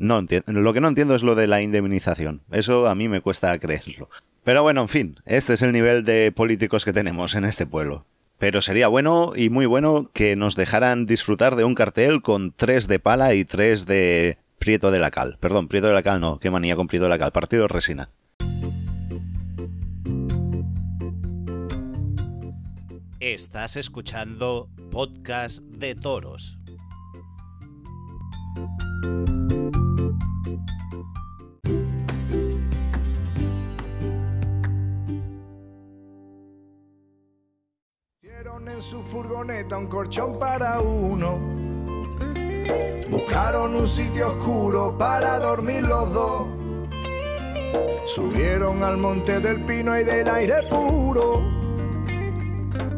[0.00, 0.24] no.
[0.46, 2.40] Lo que no entiendo es lo de la indemnización.
[2.50, 4.08] Eso a mí me cuesta creerlo.
[4.42, 8.06] Pero bueno, en fin, este es el nivel de políticos que tenemos en este pueblo.
[8.38, 12.88] Pero sería bueno y muy bueno que nos dejaran disfrutar de un cartel con tres
[12.88, 15.38] de pala y tres de Prieto de la Cal.
[15.40, 17.32] Perdón, Prieto de la Cal no, qué manía con Prieto de la Cal.
[17.32, 18.10] Partido de Resina.
[23.20, 26.58] Estás escuchando Podcast de Toros.
[38.66, 41.59] En su furgoneta un colchón para uno.
[43.30, 46.48] Buscaron un sitio oscuro para dormir los dos.
[48.04, 51.40] Subieron al monte del pino y del aire puro.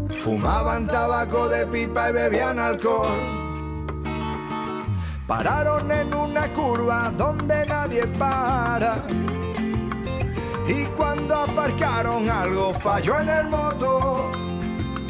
[0.09, 3.11] Fumaban tabaco de pipa y bebían alcohol.
[5.27, 9.05] Pararon en una curva donde nadie para.
[10.67, 14.33] Y cuando aparcaron algo falló en el motor.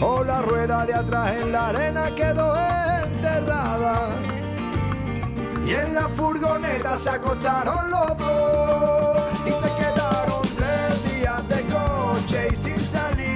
[0.00, 2.56] O la rueda de atrás en la arena quedó
[3.04, 4.21] enterrada.
[5.72, 9.22] En la furgoneta se los dos.
[9.46, 13.32] Y se quedaron tres días de coche y sin salir.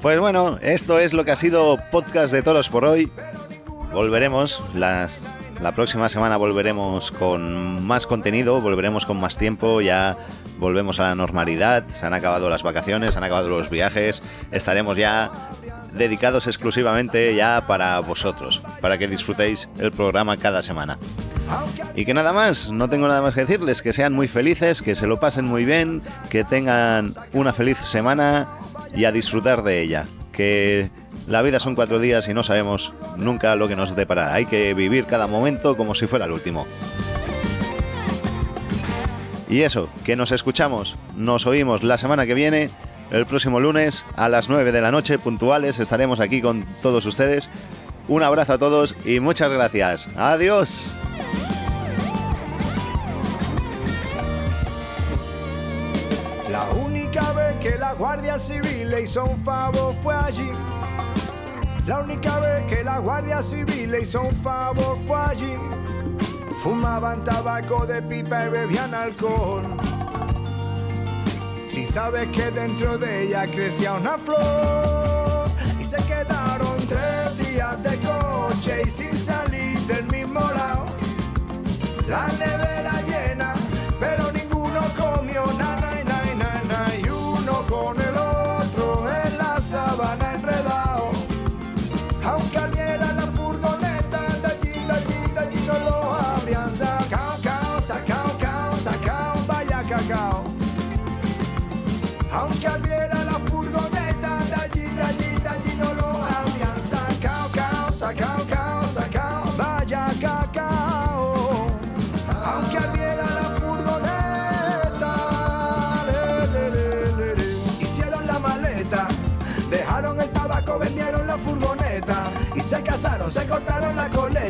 [0.00, 3.10] Pues bueno, esto es lo que ha sido Podcast de Toros por hoy.
[3.92, 5.08] Volveremos la
[5.76, 10.16] próxima semana volveremos con más contenido, volveremos con más tiempo, ya
[10.58, 14.96] volvemos a la normalidad, se han acabado las vacaciones, se han acabado los viajes, estaremos
[14.96, 15.30] ya
[15.92, 20.98] dedicados exclusivamente ya para vosotros, para que disfrutéis el programa cada semana.
[21.94, 24.94] Y que nada más, no tengo nada más que decirles, que sean muy felices, que
[24.94, 28.48] se lo pasen muy bien, que tengan una feliz semana
[28.94, 30.06] y a disfrutar de ella.
[30.32, 30.90] Que
[31.26, 34.34] la vida son cuatro días y no sabemos nunca lo que nos deparará.
[34.34, 36.66] Hay que vivir cada momento como si fuera el último.
[39.48, 42.70] Y eso, que nos escuchamos, nos oímos la semana que viene,
[43.12, 47.50] el próximo lunes a las 9 de la noche, puntuales, estaremos aquí con todos ustedes.
[48.08, 50.08] Un abrazo a todos y muchas gracias.
[50.16, 50.94] Adiós.
[56.50, 60.50] La única vez que la Guardia Civil le hizo un favor fue allí.
[61.86, 65.54] La única vez que la Guardia Civil le hizo un favor fue allí.
[66.62, 69.62] Fumaban tabaco de pipa y bebían alcohol.
[71.72, 75.50] Si sabes que dentro de ella crecía una flor
[75.80, 80.84] y se quedaron tres días de coche y sin salir del mismo lado.
[82.06, 82.81] La nevera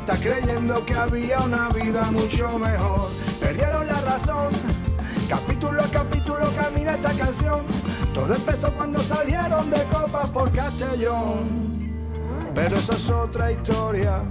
[0.02, 3.08] coleta, creyendo que había una vida mucho mejor.
[3.40, 4.52] Perdieron la razón,
[5.28, 7.62] capítulo a capítulo camina esta canción.
[8.14, 11.62] Todo empezó cuando salieron de copas por Castellón.
[12.54, 14.22] Pero eso es otra historia